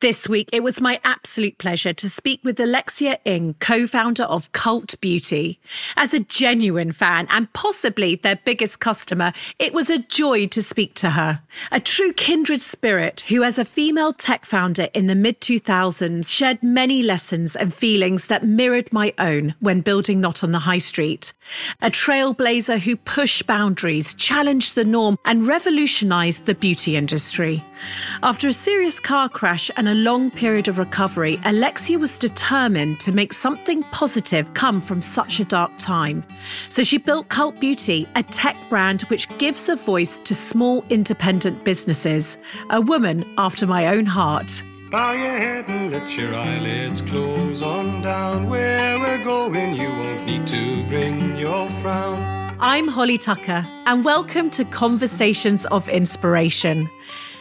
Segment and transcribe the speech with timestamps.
[0.00, 4.52] This week, it was my absolute pleasure to speak with Alexia Inge, co founder of
[4.52, 5.58] Cult Beauty.
[5.96, 10.94] As a genuine fan and possibly their biggest customer, it was a joy to speak
[10.94, 11.42] to her.
[11.72, 16.62] A true kindred spirit who, as a female tech founder in the mid 2000s, shared
[16.62, 21.32] many lessons and feelings that mirrored my own when building Not on the High Street.
[21.82, 27.64] A trailblazer who pushed boundaries, challenged the norm, and revolutionized the beauty industry.
[28.22, 33.12] After a serious car crash and a long period of recovery, Alexia was determined to
[33.12, 36.24] make something positive come from such a dark time.
[36.68, 41.64] So she built Cult Beauty, a tech brand which gives a voice to small independent
[41.64, 42.38] businesses.
[42.70, 44.62] A woman after my own heart.
[44.90, 48.48] Bow your head and let your eyelids close on down.
[48.48, 52.38] Where we're going, you won't need to bring your frown.
[52.60, 56.88] I'm Holly Tucker, and welcome to Conversations of Inspiration.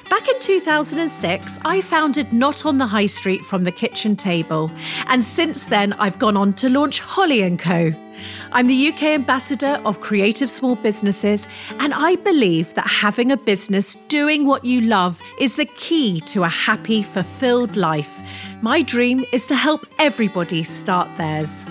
[0.10, 4.72] Back in 2006, I founded Not on the High Street from the kitchen table,
[5.08, 7.92] and since then I've gone on to launch Holly & Co.
[8.54, 11.46] I'm the UK ambassador of creative small businesses,
[11.80, 16.44] and I believe that having a business doing what you love is the key to
[16.44, 18.22] a happy, fulfilled life.
[18.62, 21.66] My dream is to help everybody start theirs.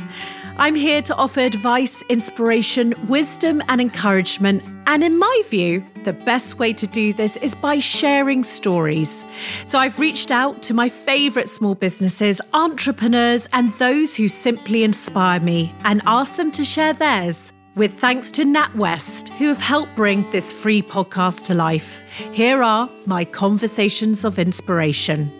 [0.58, 4.64] I'm here to offer advice, inspiration, wisdom, and encouragement.
[4.86, 9.22] And in my view, the best way to do this is by sharing stories.
[9.66, 15.40] So I've reached out to my favourite small businesses, entrepreneurs, and those who simply inspire
[15.40, 17.52] me and asked them to share theirs.
[17.74, 22.00] With thanks to NatWest, who have helped bring this free podcast to life.
[22.32, 25.30] Here are my conversations of inspiration.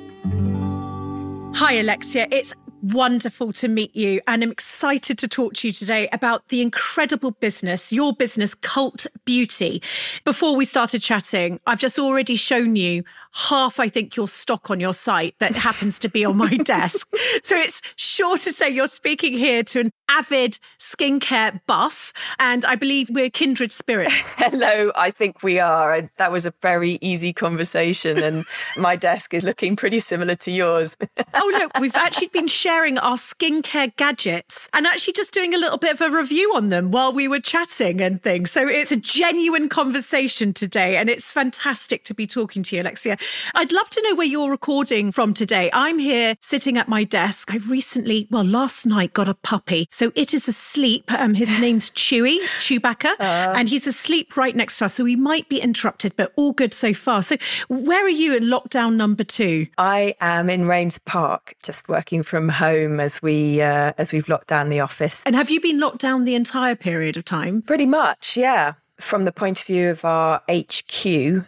[1.54, 2.28] Hi, Alexia.
[2.30, 2.52] It's
[2.92, 4.20] wonderful to meet you.
[4.26, 9.06] And I'm excited to talk to you today about the incredible business, your business, Cult
[9.24, 9.82] Beauty.
[10.24, 14.80] Before we started chatting, I've just already shown you half, I think, your stock on
[14.80, 17.08] your site that happens to be on my desk.
[17.42, 22.12] So it's sure to say you're speaking here to an avid skincare buff.
[22.38, 24.34] And I believe we're kindred spirits.
[24.38, 26.08] Hello, I think we are.
[26.18, 28.18] That was a very easy conversation.
[28.18, 28.44] And
[28.76, 30.96] my desk is looking pretty similar to yours.
[31.34, 35.78] oh, look, we've actually been sharing our skincare gadgets and actually just doing a little
[35.78, 38.50] bit of a review on them while we were chatting and things.
[38.50, 40.98] So it's a genuine conversation today.
[40.98, 43.16] And it's fantastic to be talking to you, Alexia.
[43.54, 45.70] I'd love to know where you're recording from today.
[45.72, 47.50] I'm here sitting at my desk.
[47.50, 49.88] I recently, well, last night got a puppy.
[49.90, 51.10] So it is asleep.
[51.10, 54.94] Um, his name's Chewy, Chewbacca, uh, and he's asleep right next to us.
[54.94, 57.22] So we might be interrupted, but all good so far.
[57.22, 57.36] So
[57.68, 59.66] where are you in lockdown number two?
[59.78, 64.48] I am in Raynes Park, just working from home as we uh, as we've locked
[64.48, 65.24] down the office.
[65.24, 67.62] And have you been locked down the entire period of time?
[67.62, 68.74] Pretty much, yeah.
[68.98, 71.04] From the point of view of our HQ,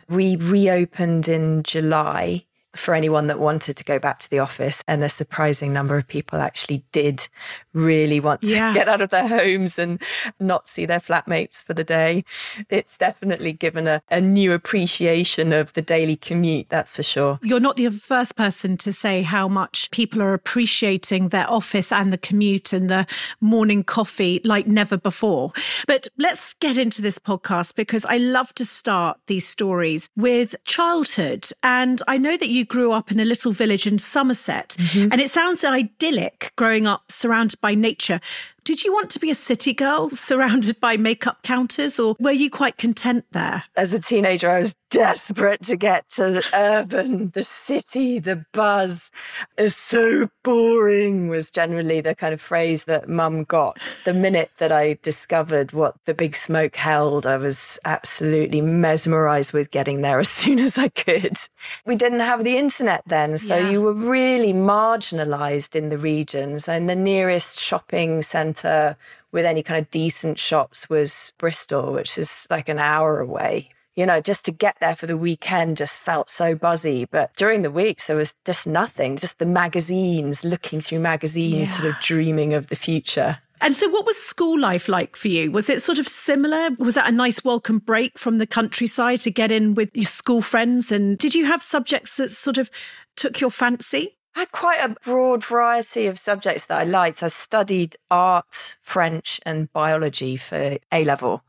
[0.08, 2.44] we reopened in July
[2.78, 4.83] for anyone that wanted to go back to the office.
[4.89, 7.28] And a surprising number of people actually did
[7.72, 8.72] really want to yeah.
[8.75, 10.00] get out of their homes and
[10.41, 12.25] not see their flatmates for the day.
[12.69, 17.39] It's definitely given a, a new appreciation of the daily commute, that's for sure.
[17.43, 22.12] You're not the first person to say how much people are appreciating their office and
[22.12, 23.06] the commute and the
[23.41, 25.53] morning coffee like never before.
[25.87, 31.49] But let's get into this podcast because I love to start these stories with childhood.
[31.62, 35.12] And I know that you grew up in a little village in Somerset, mm-hmm.
[35.12, 38.20] and it sounds idyllic growing up surrounded by nature.
[38.68, 42.50] Did you want to be a city girl surrounded by makeup counters, or were you
[42.50, 43.64] quite content there?
[43.78, 49.10] As a teenager, I was desperate to get to urban, the city, the buzz.
[49.56, 53.78] is so boring, was generally the kind of phrase that mum got.
[54.04, 59.70] The minute that I discovered what the big smoke held, I was absolutely mesmerized with
[59.70, 61.38] getting there as soon as I could.
[61.86, 63.70] We didn't have the internet then, so yeah.
[63.70, 68.96] you were really marginalized in the regions, and the nearest shopping centre centre
[69.32, 73.70] with any kind of decent shops was Bristol, which is like an hour away.
[73.94, 77.06] You know, just to get there for the weekend just felt so buzzy.
[77.10, 81.77] But during the weeks, there was just nothing, just the magazines, looking through magazines, yeah.
[81.77, 83.38] sort of dreaming of the future.
[83.60, 85.50] And so, what was school life like for you?
[85.50, 86.68] Was it sort of similar?
[86.78, 90.42] Was that a nice welcome break from the countryside to get in with your school
[90.42, 90.92] friends?
[90.92, 92.71] And did you have subjects that sort of
[93.16, 94.16] took your fancy?
[94.38, 97.24] I had quite a broad variety of subjects that I liked.
[97.24, 101.42] I studied art, French, and biology for A level.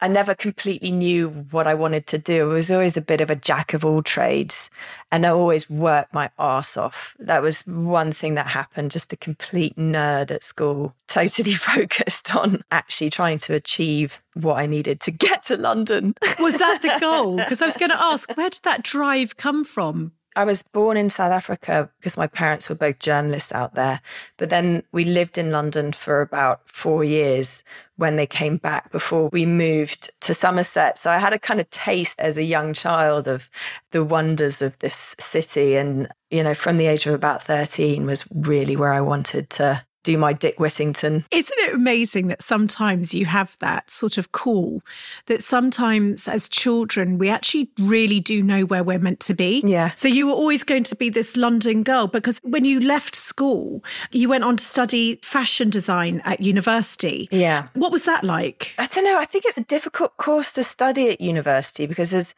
[0.00, 2.50] I never completely knew what I wanted to do.
[2.50, 4.68] I was always a bit of a jack of all trades
[5.12, 7.14] and I always worked my arse off.
[7.20, 12.64] That was one thing that happened, just a complete nerd at school, totally focused on
[12.72, 16.16] actually trying to achieve what I needed to get to London.
[16.40, 17.36] Was that the goal?
[17.44, 20.12] Because I was going to ask, where did that drive come from?
[20.36, 24.00] I was born in South Africa because my parents were both journalists out there.
[24.36, 27.62] But then we lived in London for about four years
[27.96, 30.98] when they came back before we moved to Somerset.
[30.98, 33.48] So I had a kind of taste as a young child of
[33.92, 35.76] the wonders of this city.
[35.76, 39.84] And, you know, from the age of about 13 was really where I wanted to
[40.04, 41.24] do my Dick Whittington.
[41.30, 44.82] Isn't it amazing that sometimes you have that sort of call
[45.26, 49.62] that sometimes as children we actually really do know where we're meant to be?
[49.64, 49.92] Yeah.
[49.94, 53.82] So you were always going to be this London girl because when you left school,
[54.12, 57.28] you went on to study fashion design at university.
[57.32, 57.68] Yeah.
[57.74, 58.74] What was that like?
[58.78, 59.18] I don't know.
[59.18, 62.34] I think it's a difficult course to study at university because there's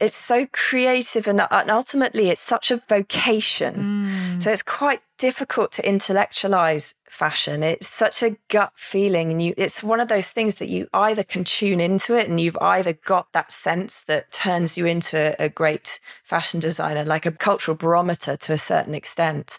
[0.00, 3.74] it's so creative and, and ultimately it's such a vocation.
[3.74, 4.42] Mm.
[4.42, 7.62] So it's quite difficult to intellectualize fashion.
[7.62, 11.24] It's such a gut feeling and you it's one of those things that you either
[11.24, 15.48] can tune into it and you've either got that sense that turns you into a
[15.48, 19.58] great fashion designer, like a cultural barometer to a certain extent,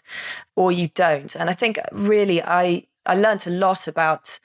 [0.56, 1.36] or you don't.
[1.36, 4.38] And I think really I I learned a lot about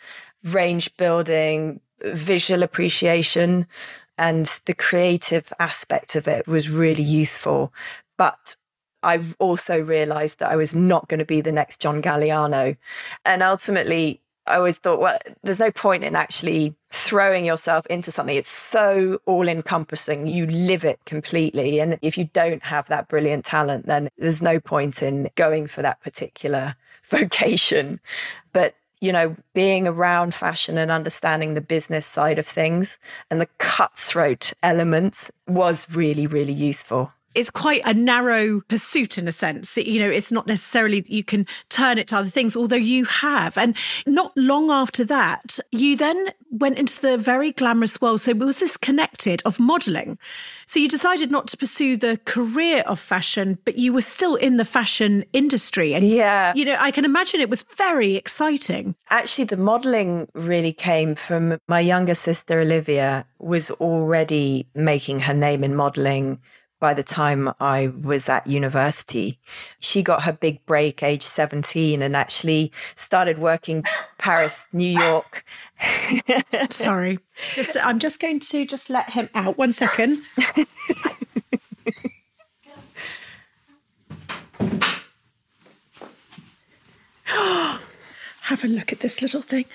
[0.44, 3.68] range building, visual appreciation,
[4.18, 7.73] and the creative aspect of it was really useful.
[8.18, 8.56] But
[9.06, 12.75] I've also realized that I was not going to be the next John Galliano.
[13.24, 18.36] And ultimately, I always thought, well, there's no point in actually throwing yourself into something.
[18.36, 20.25] It's so all encompassing.
[20.25, 21.80] You live it completely.
[21.80, 25.84] And if you don't have that brilliant talent, then there's no point in going for
[25.84, 28.00] that particular vocation.
[28.54, 32.98] But you know, being around fashion and understanding the business side of things
[33.30, 39.31] and the cutthroat element was really, really useful it's quite a narrow pursuit in a
[39.31, 39.77] sense.
[39.77, 43.05] You know, it's not necessarily that you can turn it to other things, although you
[43.05, 43.57] have.
[43.57, 43.75] And
[44.07, 48.21] not long after that, you then went into the very glamorous world.
[48.21, 50.17] So was this connected of modeling?
[50.65, 54.57] So you decided not to pursue the career of fashion, but you were still in
[54.57, 55.93] the fashion industry.
[55.93, 58.95] And yeah, you know, I can imagine it was very exciting.
[59.09, 65.63] Actually, the modeling really came from my younger sister Olivia was already making her name
[65.63, 66.39] in modeling
[66.80, 69.39] by the time I was at university.
[69.80, 73.83] She got her big break age 17 and actually started working
[74.18, 75.44] Paris, New York.
[76.69, 77.19] Sorry.
[77.54, 79.57] Just, I'm just going to just let him out.
[79.57, 80.22] One second.
[88.42, 89.66] Have a look at this little thing.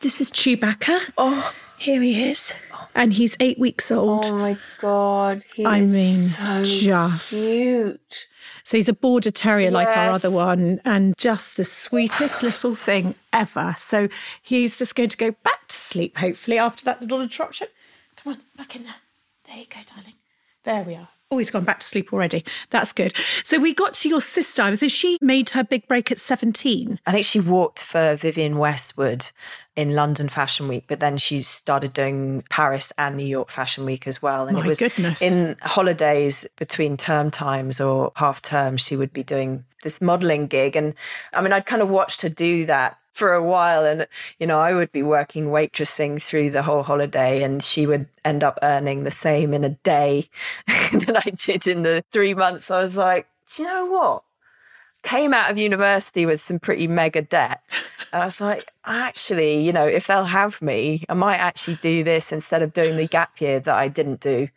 [0.00, 1.12] This is Chewbacca.
[1.16, 1.52] Oh.
[1.78, 2.52] Here he is.
[2.94, 4.24] And he's eight weeks old.
[4.24, 5.44] Oh my God.
[5.64, 8.26] I mean, so just cute.
[8.64, 9.72] So he's a border terrier yes.
[9.72, 13.74] like our other one and just the sweetest little thing ever.
[13.76, 14.08] So
[14.42, 17.68] he's just going to go back to sleep, hopefully, after that little interruption.
[18.16, 18.96] Come on, back in there.
[19.46, 20.14] There you go, darling.
[20.64, 21.08] There we are.
[21.30, 22.42] Oh, he's gone back to sleep already.
[22.70, 23.14] That's good.
[23.44, 24.74] So we got to your sister.
[24.76, 26.98] So she made her big break at 17.
[27.06, 29.30] I think she walked for Vivienne Westwood
[29.76, 34.06] in London Fashion Week, but then she started doing Paris and New York Fashion Week
[34.08, 34.46] as well.
[34.46, 35.22] And My it was goodness.
[35.22, 40.74] in holidays between term times or half term, she would be doing this modeling gig.
[40.74, 40.94] And
[41.32, 43.84] I mean, I'd kind of watched her do that for a while.
[43.84, 44.06] And,
[44.38, 48.44] you know, I would be working waitressing through the whole holiday and she would end
[48.44, 50.30] up earning the same in a day
[50.66, 52.70] that I did in the three months.
[52.70, 54.22] I was like, do you know what?
[55.02, 57.62] Came out of university with some pretty mega debt.
[58.12, 62.04] And I was like, actually, you know, if they'll have me, I might actually do
[62.04, 64.48] this instead of doing the gap year that I didn't do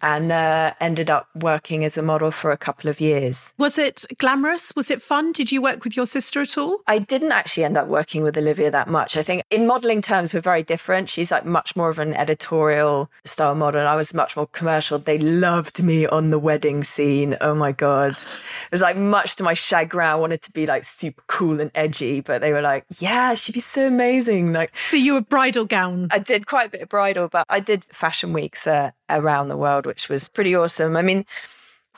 [0.00, 3.54] and uh, ended up working as a model for a couple of years.
[3.58, 4.72] Was it glamorous?
[4.76, 5.32] Was it fun?
[5.32, 6.78] Did you work with your sister at all?
[6.86, 9.16] I didn't actually end up working with Olivia that much.
[9.16, 11.08] I think in modeling terms, we're very different.
[11.08, 14.98] She's like much more of an editorial style model, and I was much more commercial.
[14.98, 17.36] They loved me on the wedding scene.
[17.40, 18.12] Oh my God.
[18.12, 20.08] It was like much to my chagrin.
[20.08, 23.52] I wanted to be like super cool and edgy, but they were like, yeah, she'd
[23.52, 24.52] be so amazing.
[24.52, 26.08] Like, so you were bridal gown?
[26.10, 29.56] I did quite a bit of bridal, but I did fashion weeks uh, around the
[29.56, 30.96] world which was pretty awesome.
[30.96, 31.24] I mean,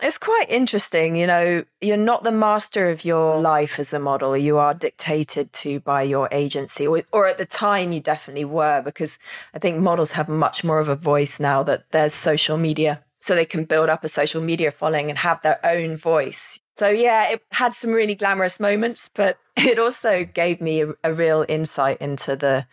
[0.02, 4.36] it's quite interesting, you know, you're not the master of your life as a model.
[4.36, 8.80] You are dictated to by your agency, or, or, at the time you definitely were,
[8.82, 9.18] because
[9.54, 13.02] I think models have much more of a voice now that there's social media.
[13.22, 16.62] So they can build up a social media following and have their own voice.
[16.78, 21.12] So, yeah, it had some really glamorous moments, but it also gave me a, a
[21.12, 22.66] real insight into the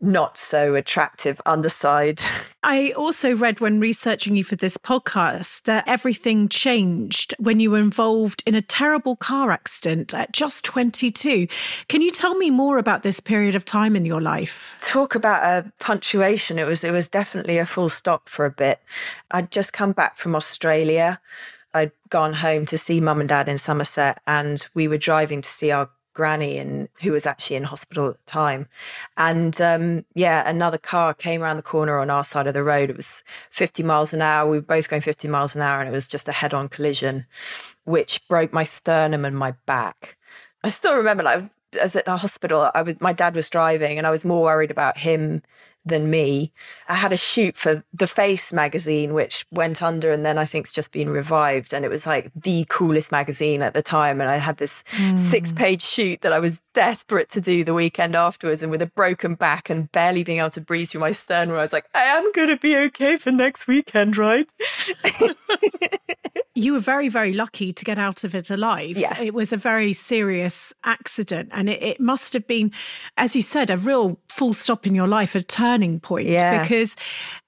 [0.00, 2.20] not so attractive underside.
[2.62, 7.78] I also read when researching you for this podcast that everything changed when you were
[7.78, 11.46] involved in a terrible car accident at just 22.
[11.88, 14.76] Can you tell me more about this period of time in your life?
[14.80, 16.58] Talk about a punctuation.
[16.58, 18.80] It was it was definitely a full stop for a bit.
[19.30, 21.20] I'd just come back from Australia
[21.74, 25.48] I'd gone home to see mum and dad in Somerset, and we were driving to
[25.48, 28.66] see our granny and who was actually in hospital at the time.
[29.16, 32.90] And um, yeah another car came around the corner on our side of the road.
[32.90, 34.50] It was 50 miles an hour.
[34.50, 37.24] We were both going 50 miles an hour and it was just a head-on collision
[37.84, 40.18] which broke my sternum and my back.
[40.64, 41.44] I still remember like
[41.80, 44.70] as at the hospital i was my dad was driving and i was more worried
[44.70, 45.42] about him
[45.88, 46.52] than me.
[46.88, 50.64] I had a shoot for The Face magazine, which went under and then I think
[50.64, 51.72] it's just been revived.
[51.72, 54.20] And it was like the coolest magazine at the time.
[54.20, 55.18] And I had this mm.
[55.18, 58.62] six page shoot that I was desperate to do the weekend afterwards.
[58.62, 61.60] And with a broken back and barely being able to breathe through my sternum, I
[61.60, 64.52] was like, I am going to be okay for next weekend, right?
[66.58, 68.98] you were very, very lucky to get out of it alive.
[68.98, 69.18] Yeah.
[69.20, 71.50] It was a very serious accident.
[71.52, 72.72] And it, it must have been,
[73.16, 75.42] as you said, a real full stop in your life, a
[75.78, 76.28] turning point.
[76.28, 76.62] Yeah.
[76.62, 76.96] Because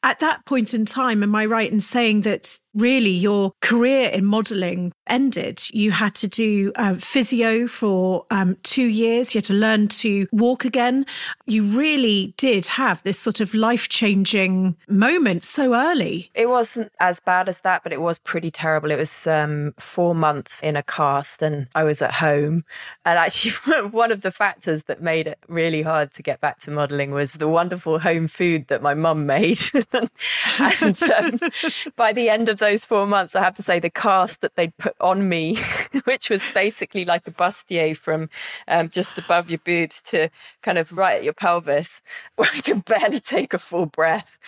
[0.02, 4.25] at that point in time, am I right in saying that really your career in
[4.25, 5.62] modeling ended?
[5.73, 10.26] You had to do uh, physio for um, two years, you had to learn to
[10.33, 11.04] walk again.
[11.47, 16.30] You really did have this sort of life changing moment so early.
[16.35, 18.90] It wasn't as bad as that, but it was pretty terrible.
[18.90, 22.64] It was um, four months in a cast, and I was at home.
[23.04, 23.52] And actually,
[23.90, 27.35] one of the factors that made it really hard to get back to modeling was
[27.35, 29.59] the wonderful home food that my mum made.
[30.61, 31.50] and um,
[31.97, 34.76] by the end of those four months, I have to say the cast that they'd
[34.76, 35.59] put on me,
[36.04, 38.30] which was basically like a bustier from
[38.68, 40.28] um, just above your boobs to
[40.62, 42.02] kind of right at your pelvis,
[42.37, 44.38] where I could barely take a full breath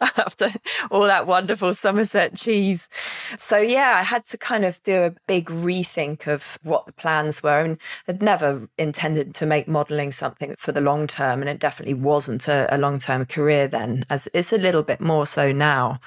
[0.00, 0.48] after
[0.90, 2.90] all that wonderful Somerset cheese.
[3.38, 7.42] So yeah, I had to kind of do a big rethink of what the plans
[7.42, 7.60] were.
[7.60, 11.94] And I'd never intended to make modeling something for the long term, and it definitely
[11.94, 16.00] wasn't a, a long term career then, as it's a little bit more so now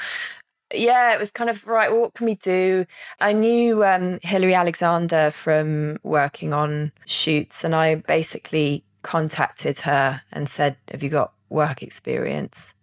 [0.74, 1.92] yeah, it was kind of right.
[1.92, 2.86] What can we do?
[3.20, 10.48] I knew um, Hilary Alexander from working on shoots, and I basically contacted her and
[10.48, 12.76] said, "Have you got work experience?"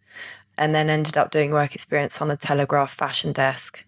[0.58, 3.84] And then ended up doing work experience on the Telegraph fashion desk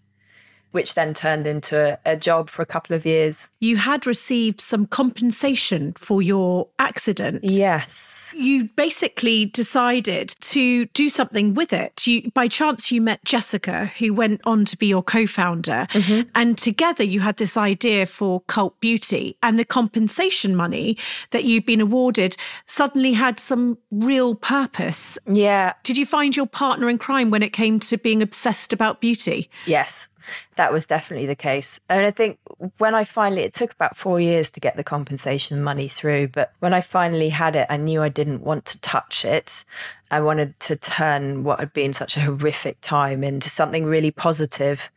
[0.73, 3.49] which then turned into a, a, job for a couple of years.
[3.61, 7.41] You had received some compensation for your accident.
[7.43, 8.35] Yes.
[8.37, 12.07] You basically decided to do something with it.
[12.07, 15.87] You, by chance, you met Jessica, who went on to be your co founder.
[15.91, 16.29] Mm-hmm.
[16.35, 19.37] And together you had this idea for Cult Beauty.
[19.43, 20.99] And the compensation money
[21.31, 25.19] that you'd been awarded suddenly had some real purpose.
[25.27, 25.73] Yeah.
[25.83, 29.51] Did you find your partner in crime when it came to being obsessed about beauty?
[29.67, 30.09] Yes
[30.56, 31.80] that was definitely the case.
[31.88, 32.38] And I think
[32.78, 36.52] when I finally, it took about four years to get the compensation money through, but
[36.61, 39.64] when I finally had it, I knew I didn't want to touch it.
[40.11, 44.90] I wanted to turn what had been such a horrific time into something really positive.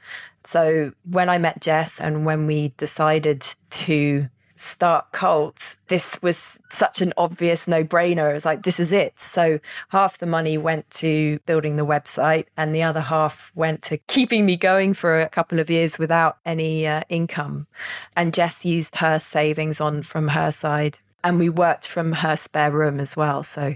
[0.43, 7.01] So when I met Jess and when we decided to start Cult, this was such
[7.01, 8.29] an obvious no brainer.
[8.29, 9.19] It was like, this is it.
[9.19, 13.97] So half the money went to building the website and the other half went to
[13.97, 17.67] keeping me going for a couple of years without any uh, income.
[18.15, 22.71] And Jess used her savings on from her side and we worked from her spare
[22.71, 23.43] room as well.
[23.43, 23.75] So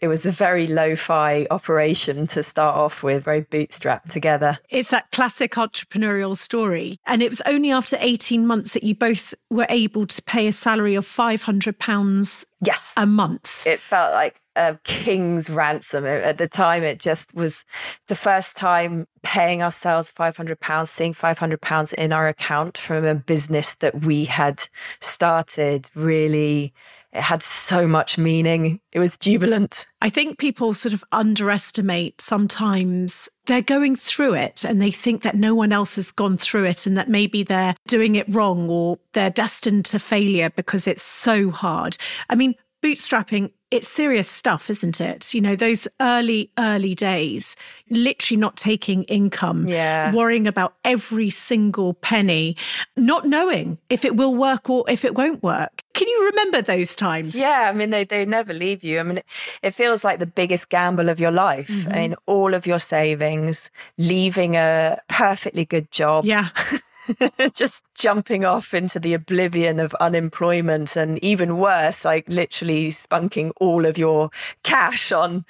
[0.00, 4.58] it was a very lo fi operation to start off with, very bootstrapped together.
[4.70, 6.98] It's that classic entrepreneurial story.
[7.06, 10.52] And it was only after 18 months that you both were able to pay a
[10.52, 12.94] salary of £500 yes.
[12.96, 13.66] a month.
[13.66, 16.06] It felt like a king's ransom.
[16.06, 17.64] At the time, it just was
[18.08, 24.04] the first time paying ourselves £500, seeing £500 in our account from a business that
[24.04, 24.62] we had
[25.00, 26.72] started really.
[27.14, 28.80] It had so much meaning.
[28.92, 29.86] It was jubilant.
[30.00, 35.36] I think people sort of underestimate sometimes they're going through it and they think that
[35.36, 38.98] no one else has gone through it and that maybe they're doing it wrong or
[39.12, 41.96] they're destined to failure because it's so hard.
[42.28, 45.34] I mean, bootstrapping it's serious stuff, isn't it?
[45.34, 47.56] You know, those early, early days,
[47.90, 50.14] literally not taking income, yeah.
[50.14, 52.56] worrying about every single penny,
[52.96, 55.82] not knowing if it will work or if it won't work.
[55.94, 57.38] Can you remember those times?
[57.38, 58.98] Yeah, I mean, they, they never leave you.
[58.98, 59.20] I mean,
[59.62, 61.68] it, feels like the biggest gamble of your life.
[61.68, 61.92] Mm-hmm.
[61.92, 66.24] I mean, all of your savings, leaving a perfectly good job.
[66.24, 66.48] Yeah.
[67.54, 73.86] just jumping off into the oblivion of unemployment and even worse, like literally spunking all
[73.86, 74.30] of your
[74.64, 75.44] cash on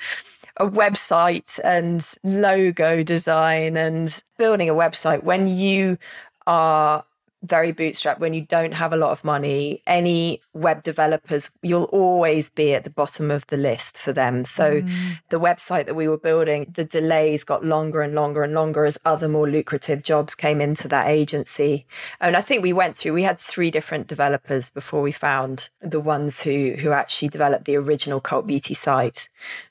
[0.59, 5.99] a website and logo design and building a website when you
[6.47, 7.05] are
[7.45, 12.51] very bootstrapped, when you don't have a lot of money, any web developers, you'll always
[12.51, 14.45] be at the bottom of the list for them.
[14.45, 15.21] So mm.
[15.29, 18.99] the website that we were building, the delays got longer and longer and longer as
[19.05, 21.87] other more lucrative jobs came into that agency.
[22.21, 26.01] And I think we went through, we had three different developers before we found the
[26.01, 29.29] ones who, who actually developed the original cult beauty site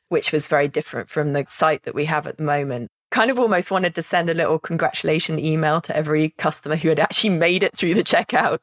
[0.10, 3.38] which was very different from the site that we have at the moment kind of
[3.38, 7.62] almost wanted to send a little congratulation email to every customer who had actually made
[7.62, 8.58] it through the checkout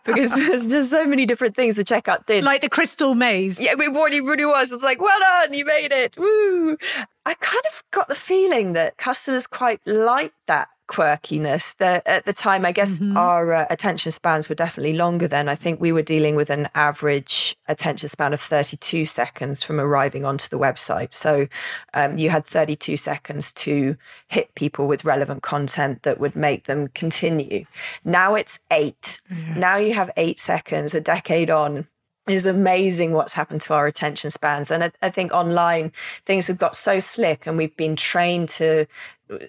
[0.04, 2.44] because there's just so many different things the checkout did.
[2.44, 3.58] Like the crystal maze.
[3.58, 4.70] Yeah, it really, really was.
[4.70, 6.18] It's like, well done, you made it.
[6.18, 6.76] Woo.
[7.24, 11.76] I kind of got the feeling that customers quite liked that quirkiness.
[11.76, 13.16] That at the time, I guess mm-hmm.
[13.16, 15.48] our uh, attention spans were definitely longer then.
[15.48, 20.24] I think we were dealing with an average attention span of 32 seconds from arriving
[20.24, 21.12] onto the website.
[21.12, 21.46] So
[21.94, 23.96] um, you had 32 seconds to
[24.28, 27.64] hit people with relevant content that would make them continue.
[28.04, 29.20] Now it's eight.
[29.30, 29.58] Yeah.
[29.58, 31.86] Now you have eight seconds, a decade on
[32.28, 34.70] is amazing what's happened to our attention spans.
[34.70, 35.90] And I, I, think online
[36.26, 38.86] things have got so slick and we've been trained to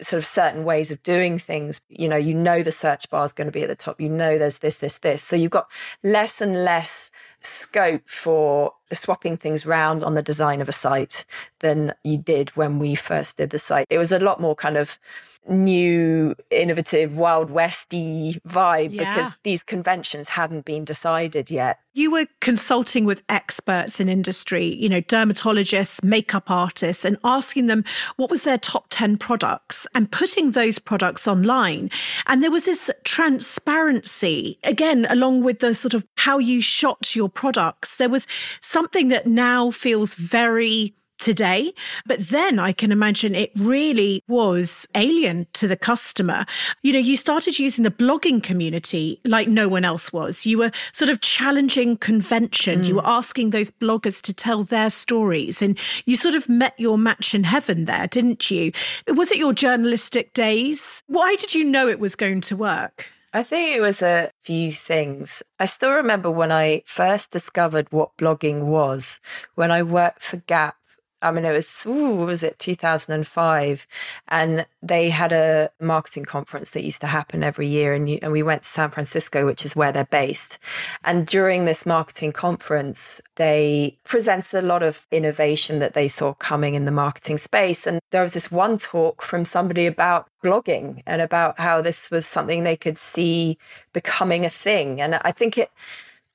[0.02, 1.82] sort of certain ways of doing things.
[1.90, 4.00] You know, you know the search bar is going to be at the top.
[4.00, 5.24] You know there's this, this, this.
[5.24, 5.70] So you've got
[6.04, 7.12] less and less
[7.42, 11.26] scope for swapping things around on the design of a site
[11.60, 13.88] than you did when we first did the site.
[13.90, 15.00] It was a lot more kind of
[15.48, 19.14] new, innovative, Wild Westy vibe yeah.
[19.14, 21.80] because these conventions hadn't been decided yet.
[21.94, 27.84] You were consulting with experts in industry, you know, dermatologists, makeup artists, and asking them
[28.16, 31.90] what was their top 10 products and putting those products online.
[32.28, 37.28] And there was this transparency, again, along with the sort of how you shot your
[37.28, 37.98] products.
[37.98, 38.26] There was
[38.62, 41.72] something that now feels very today.
[42.06, 46.46] But then I can imagine it really was alien to the customer.
[46.82, 50.46] You know, you started using the blogging community like no one else was.
[50.46, 52.82] You were sort of challenging convention.
[52.82, 52.88] Mm.
[52.88, 56.98] You were asking those bloggers to tell their stories and you sort of met your
[56.98, 58.72] match in heaven there, didn't you?
[59.08, 61.04] Was it your journalistic days?
[61.08, 63.12] Why did you know it was going to work?
[63.34, 65.42] I think it was a few things.
[65.58, 69.22] I still remember when I first discovered what blogging was
[69.56, 70.76] when I worked for Gap
[71.22, 73.88] I mean, it was, ooh, was it 2005?
[74.28, 77.94] And they had a marketing conference that used to happen every year.
[77.94, 80.58] And, you, and we went to San Francisco, which is where they're based.
[81.04, 86.74] And during this marketing conference, they presented a lot of innovation that they saw coming
[86.74, 87.86] in the marketing space.
[87.86, 92.26] And there was this one talk from somebody about blogging and about how this was
[92.26, 93.58] something they could see
[93.94, 95.00] becoming a thing.
[95.00, 95.72] And I think it,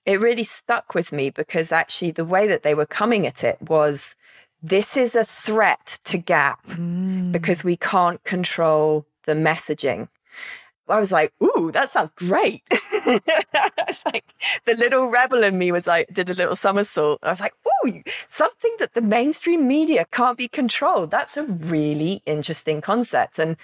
[0.05, 3.61] it really stuck with me because actually the way that they were coming at it
[3.61, 4.15] was
[4.63, 7.33] this is a threat to Gap mm.
[7.33, 10.09] because we can't control the messaging.
[10.89, 12.63] I was like, ooh, that sounds great.
[12.71, 14.25] it's like
[14.67, 17.19] the little rebel in me was like, did a little somersault.
[17.23, 21.11] I was like, ooh, something that the mainstream media can't be controlled.
[21.11, 23.41] That's a really interesting concept.
[23.41, 23.57] And,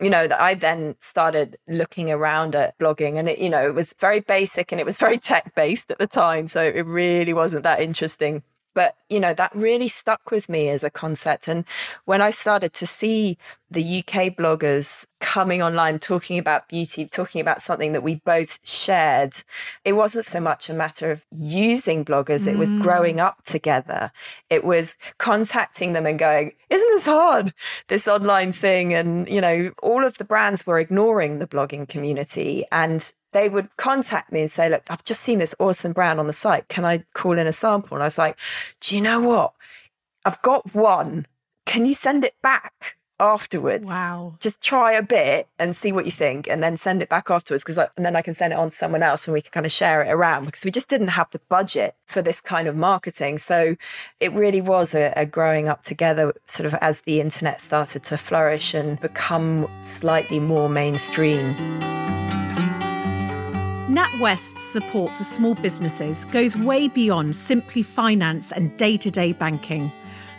[0.00, 3.74] you know, that I then started looking around at blogging and it, you know, it
[3.74, 6.48] was very basic and it was very tech based at the time.
[6.48, 8.42] So it really wasn't that interesting
[8.74, 11.48] but, you know, that really stuck with me as a concept.
[11.48, 11.64] And
[12.04, 13.38] when I started to see
[13.70, 19.34] the UK bloggers coming online talking about beauty, talking about something that we both shared,
[19.84, 22.82] it wasn't so much a matter of using bloggers, it was mm.
[22.82, 24.12] growing up together.
[24.50, 27.54] It was contacting them and going, Isn't this hard?
[27.88, 28.94] This online thing.
[28.94, 32.64] And, you know, all of the brands were ignoring the blogging community.
[32.70, 36.26] And they would contact me and say, Look, I've just seen this awesome brand on
[36.26, 36.68] the site.
[36.68, 37.96] Can I call in a sample?
[37.96, 38.38] And I was like,
[38.80, 39.52] Do you know what?
[40.24, 41.26] I've got one.
[41.66, 42.96] Can you send it back?
[43.22, 43.86] afterwards.
[43.86, 44.34] Wow.
[44.40, 47.62] Just try a bit and see what you think and then send it back afterwards
[47.62, 49.64] because and then I can send it on to someone else and we can kind
[49.64, 52.76] of share it around because we just didn't have the budget for this kind of
[52.76, 53.38] marketing.
[53.38, 53.76] So
[54.18, 58.18] it really was a, a growing up together sort of as the internet started to
[58.18, 62.01] flourish and become slightly more mainstream.
[63.92, 69.92] NatWest's support for small businesses goes way beyond simply finance and day to day banking.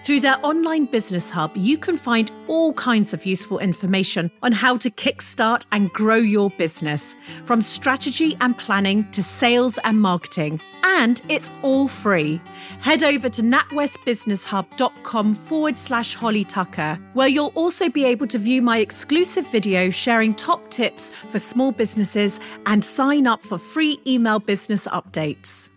[0.04, 4.76] Through their online business hub, you can find all kinds of useful information on how
[4.76, 10.60] to kickstart and grow your business, from strategy and planning to sales and marketing.
[10.84, 12.42] And it's all free.
[12.82, 18.62] Head over to natwestbusinesshub.com forward slash Holly Tucker, where you'll also be able to view
[18.62, 24.40] my exclusive video sharing top tips for small businesses and sign up for free email
[24.40, 25.70] business updates.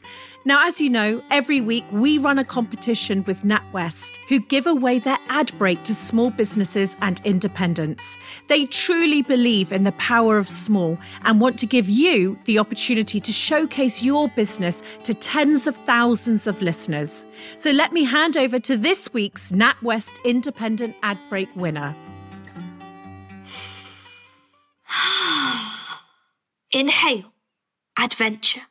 [0.47, 5.01] Now, as you know, every week we run a competition with NatWest, who give away
[5.01, 8.17] their ad break to small businesses and independents.
[8.47, 13.19] They truly believe in the power of small and want to give you the opportunity
[13.19, 17.27] to showcase your business to tens of thousands of listeners.
[17.59, 21.93] So let me hand over to this week's NatWest Independent Ad Break winner.
[26.73, 27.33] Inhale,
[27.99, 28.63] adventure,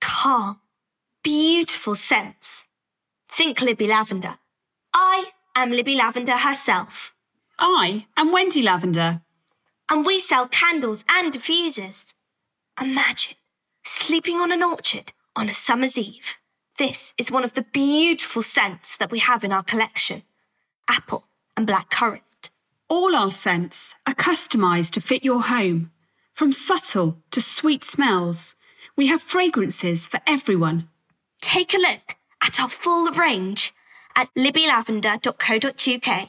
[0.00, 0.60] calm
[1.22, 2.66] beautiful scents.
[3.30, 4.38] Think Libby Lavender.
[4.94, 7.14] I am Libby Lavender herself.
[7.58, 9.22] I am Wendy Lavender.
[9.90, 12.12] And we sell candles and diffusers.
[12.80, 13.36] Imagine
[13.84, 16.38] sleeping on an orchard on a summer's eve.
[16.78, 20.22] This is one of the beautiful scents that we have in our collection
[20.88, 21.24] apple
[21.56, 22.50] and black currant.
[22.88, 25.90] All our scents are customised to fit your home.
[26.32, 28.54] From subtle to sweet smells,
[28.96, 30.88] we have fragrances for everyone
[31.40, 33.72] take a look at our full range
[34.16, 36.28] at libbylavender.co.uk.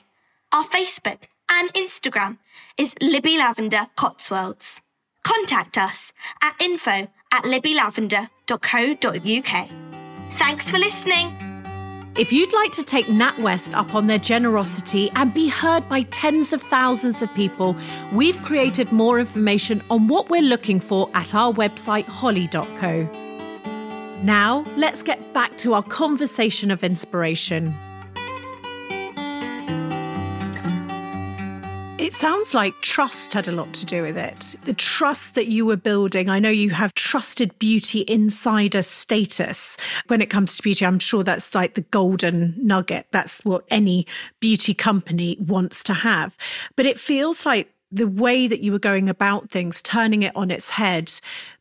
[0.52, 1.20] Our Facebook
[1.52, 2.38] and Instagram
[2.78, 4.82] is Libby Lavender Cotswolds.
[5.24, 9.70] Contact us at info at libbylavender.co.uk.
[10.32, 11.34] Thanks for listening.
[12.18, 16.52] If you'd like to take NatWest up on their generosity and be heard by tens
[16.54, 17.76] of thousands of people,
[18.12, 23.29] we've created more information on what we're looking for at our website, holly.co.
[24.24, 27.74] Now, let's get back to our conversation of inspiration.
[31.98, 34.56] It sounds like trust had a lot to do with it.
[34.66, 36.30] The trust that you were building.
[36.30, 39.78] I know you have trusted beauty insider status
[40.08, 40.86] when it comes to beauty.
[40.86, 43.08] I'm sure that's like the golden nugget.
[43.12, 44.06] That's what any
[44.40, 46.38] beauty company wants to have.
[46.76, 50.52] But it feels like the way that you were going about things, turning it on
[50.52, 51.12] its head,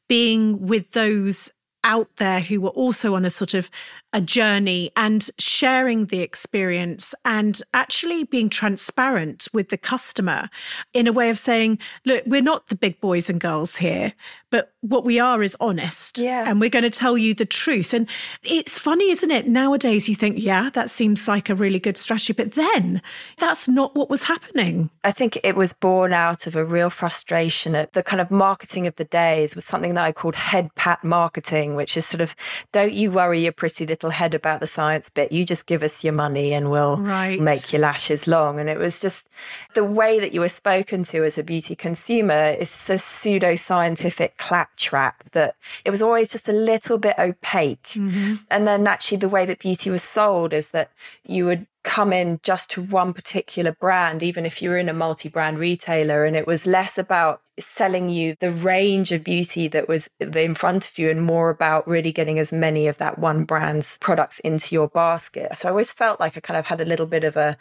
[0.09, 1.53] being with those
[1.89, 3.71] out there who were also on a sort of
[4.13, 10.49] a journey and sharing the experience and actually being transparent with the customer
[10.93, 14.13] in a way of saying, look, we're not the big boys and girls here,
[14.51, 16.19] but what we are is honest.
[16.19, 16.45] Yeah.
[16.47, 17.93] And we're going to tell you the truth.
[17.93, 18.09] And
[18.43, 19.47] it's funny, isn't it?
[19.47, 22.33] Nowadays, you think, yeah, that seems like a really good strategy.
[22.33, 23.03] But then
[23.37, 24.91] that's not what was happening.
[25.05, 28.87] I think it was born out of a real frustration at the kind of marketing
[28.87, 32.35] of the days was something that I called head pat marketing, which is sort of,
[32.73, 35.33] don't you worry your pretty little head about the science bit.
[35.33, 37.41] You just give us your money and we'll right.
[37.41, 38.59] make your lashes long.
[38.59, 39.29] And it was just
[39.75, 42.57] the way that you were spoken to as a beauty consumer.
[42.59, 47.89] It's a pseudo scientific claptrap that it was always just a little bit opaque.
[47.95, 48.37] Mm-hmm.
[48.51, 50.91] And then actually the way that beauty was sold is that
[51.25, 54.93] you would come in just to one particular brand, even if you were in a
[54.93, 56.25] multi brand retailer.
[56.25, 60.89] And it was less about selling you the range of beauty that was in front
[60.89, 64.75] of you and more about really getting as many of that one brand's products into
[64.75, 65.57] your basket.
[65.59, 67.57] So I always felt like I kind of had a little bit of a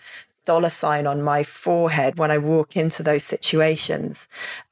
[0.45, 4.27] dollar sign on my forehead when I walk into those situations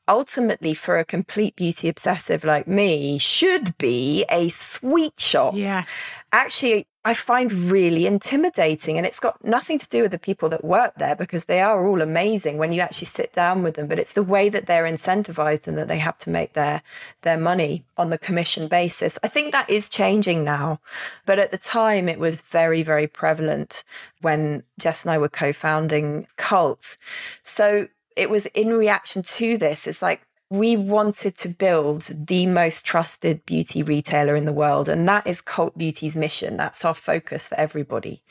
[0.07, 5.53] ultimately for a complete beauty obsessive like me should be a sweet shop.
[5.55, 6.19] Yes.
[6.31, 8.97] Actually, I find really intimidating.
[8.97, 11.87] And it's got nothing to do with the people that work there because they are
[11.87, 13.85] all amazing when you actually sit down with them.
[13.85, 16.81] But it's the way that they're incentivized and that they have to make their,
[17.21, 19.19] their money on the commission basis.
[19.21, 20.79] I think that is changing now.
[21.27, 23.83] But at the time, it was very, very prevalent
[24.21, 26.97] when Jess and I were co founding Cult.
[27.43, 29.87] So it was in reaction to this.
[29.87, 34.89] It's like we wanted to build the most trusted beauty retailer in the world.
[34.89, 36.55] And that is Cult Beauty's mission.
[36.55, 38.21] That's our focus for everybody.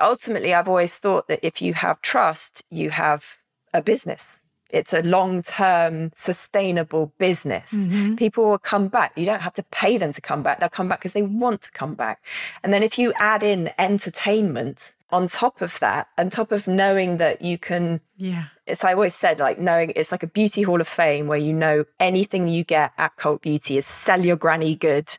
[0.00, 3.38] Ultimately, I've always thought that if you have trust, you have
[3.74, 4.46] a business.
[4.70, 7.74] It's a long term, sustainable business.
[7.74, 8.14] Mm-hmm.
[8.14, 9.12] People will come back.
[9.16, 10.60] You don't have to pay them to come back.
[10.60, 12.24] They'll come back because they want to come back.
[12.62, 17.18] And then if you add in entertainment on top of that, on top of knowing
[17.18, 20.80] that you can yeah it's I always said like knowing it's like a beauty hall
[20.80, 24.74] of fame where you know anything you get at Cult Beauty is sell your granny
[24.74, 25.16] good.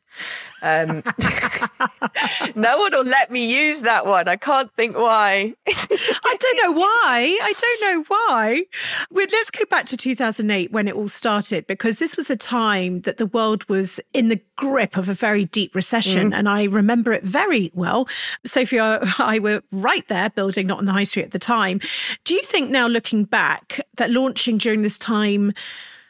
[0.64, 0.88] Um,
[2.56, 4.28] no one will let me use that one.
[4.28, 5.54] I can't think why.
[5.68, 7.40] I don't know why.
[7.42, 8.64] I don't know why.
[9.12, 13.18] let's go back to 2008 when it all started because this was a time that
[13.18, 16.36] the world was in the grip of a very deep recession, mm.
[16.36, 18.08] and I remember it very well.
[18.46, 21.80] Sophia, I were right there building Not on the High Street at the time.
[22.24, 25.54] Do you think now, looking back, that launching during this time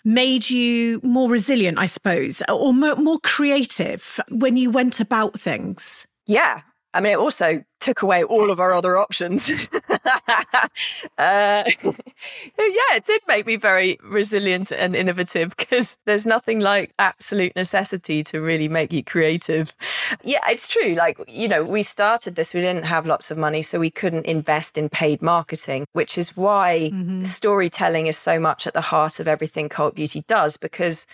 [0.03, 6.05] made you more resilient, I suppose, or more, creative when you went about things?
[6.25, 6.61] Yeah,
[6.93, 9.49] I mean, it also took away all of our other options.
[9.89, 10.03] uh,
[11.17, 11.63] yeah,
[12.57, 18.41] it did make me very resilient and innovative because there's nothing like absolute necessity to
[18.41, 19.73] really make you creative.
[20.23, 20.93] Yeah, it's true.
[20.93, 24.25] Like, you know, we started this, we didn't have lots of money, so we couldn't
[24.25, 27.23] invest in paid marketing, which is why mm-hmm.
[27.23, 31.07] storytelling is so much at the heart of everything Cult Beauty does because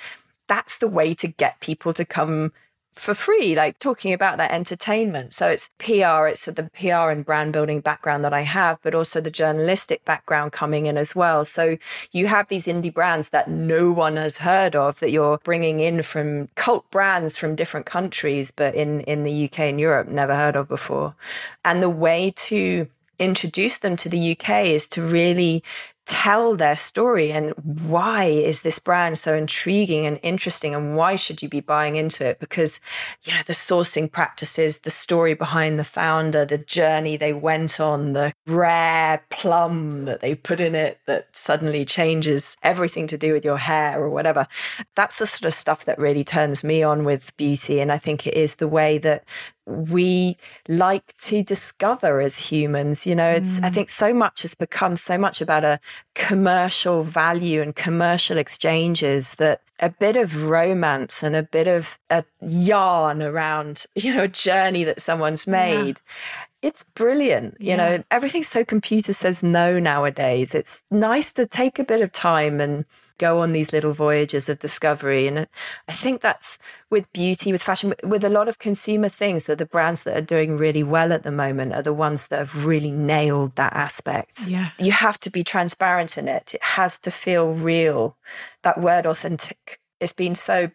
[0.48, 2.52] that's the way to get people to come
[2.98, 5.34] for free, like talking about that entertainment.
[5.34, 9.22] So it's PR, it's the PR and brand building background that I have, but also
[9.22, 11.46] the journalistic background coming in as well.
[11.46, 11.78] So
[12.12, 16.04] you have these indie brands that no one has heard of that you're bringing in
[16.04, 20.56] from cult brands from different countries, but in, in the UK and Europe, never heard
[20.56, 21.16] of before.
[21.64, 22.88] And the way to
[23.20, 25.64] introduce them to the UK is to really
[26.08, 31.42] tell their story and why is this brand so intriguing and interesting and why should
[31.42, 32.40] you be buying into it?
[32.40, 32.80] Because
[33.24, 38.14] you know the sourcing practices the story behind the founder the journey they went on
[38.14, 43.44] the rare plum that they put in it that suddenly changes everything to do with
[43.44, 44.48] your hair or whatever.
[44.96, 48.26] That's the sort of stuff that really turns me on with beauty and i think
[48.26, 49.24] it is the way that
[49.68, 50.38] we
[50.70, 53.06] like to discover as humans.
[53.06, 53.66] You know, it's, mm.
[53.66, 55.80] I think so much has become so much about a
[56.16, 62.24] commercial value and commercial exchanges that a bit of romance and a bit of a
[62.42, 65.98] yarn around, you know, a journey that someone's made.
[65.98, 66.70] Yeah.
[66.70, 67.58] It's brilliant.
[67.60, 67.76] You yeah.
[67.76, 70.56] know, everything so computer says no nowadays.
[70.56, 72.86] It's nice to take a bit of time and
[73.18, 75.28] go on these little voyages of discovery.
[75.28, 75.48] And
[75.88, 79.66] I think that's with beauty, with fashion, with a lot of consumer things that the
[79.66, 82.92] brands that are doing really well at the moment are the ones that have really
[82.92, 84.48] nailed that aspect.
[84.48, 84.70] Yeah.
[84.80, 86.54] You have to be transparent in it.
[86.54, 88.16] It has to feel real.
[88.64, 90.72] That word authentic, it's been so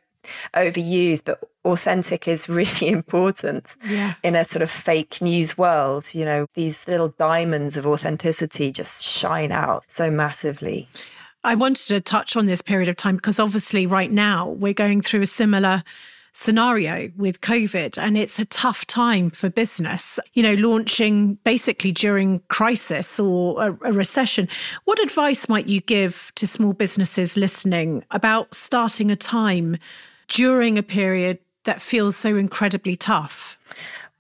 [0.55, 4.15] overused, but authentic is really important yeah.
[4.23, 6.15] in a sort of fake news world.
[6.15, 10.89] You know, these little diamonds of authenticity just shine out so massively.
[11.45, 15.01] I wanted to touch on this period of time because obviously, right now, we're going
[15.01, 15.83] through a similar
[16.33, 22.41] scenario with COVID, and it's a tough time for business, you know, launching basically during
[22.49, 24.49] crisis or a, a, recession.
[24.85, 29.77] What advice might you give to small businesses listening about starting a time
[30.29, 33.59] during a period that feels so incredibly tough?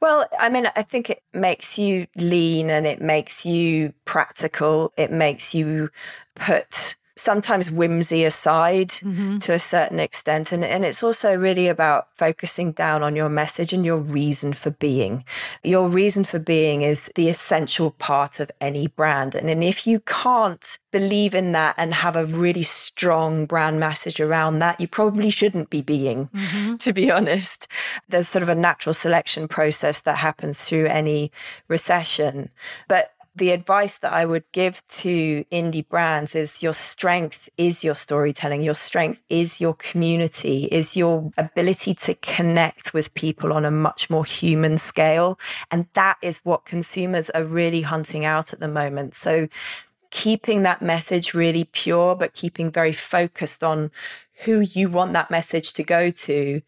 [0.01, 4.93] Well, I mean, I think it makes you lean and it makes you practical.
[4.97, 5.91] It makes you
[6.35, 9.38] put sometimes whimsy aside mm-hmm.
[9.38, 10.53] to a certain extent.
[10.53, 14.70] And, and it's also really about focusing down on your message and your reason for
[14.70, 15.25] being.
[15.62, 19.35] Your reason for being is the essential part of any brand.
[19.35, 24.20] And, and if you can't believe in that and have a really strong brand message
[24.20, 26.77] around that, you probably shouldn't be being, mm-hmm.
[26.79, 27.68] to be honest.
[28.09, 31.31] There's sort of a natural selection process that happens through any
[31.68, 32.51] recession.
[32.88, 37.95] But the advice that I would give to indie brands is your strength is your
[37.95, 38.62] storytelling.
[38.62, 44.11] Your strength is your community, is your ability to connect with people on a much
[44.11, 45.38] more human scale.
[45.71, 49.14] And that is what consumers are really hunting out at the moment.
[49.14, 49.49] So
[50.11, 53.90] keeping that message really pure, but keeping very focused on
[54.44, 56.61] who you want that message to go to.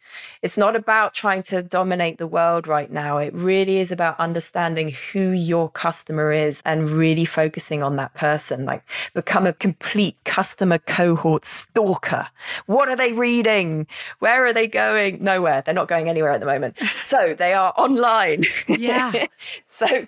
[0.42, 3.18] It's not about trying to dominate the world right now.
[3.18, 8.64] It really is about understanding who your customer is and really focusing on that person.
[8.64, 8.82] Like
[9.12, 12.28] become a complete customer cohort stalker.
[12.66, 13.87] What are they reading?
[14.18, 15.22] Where are they going?
[15.22, 15.62] Nowhere.
[15.62, 16.78] They're not going anywhere at the moment.
[17.04, 18.44] So they are online.
[18.66, 19.26] Yeah.
[19.66, 20.06] so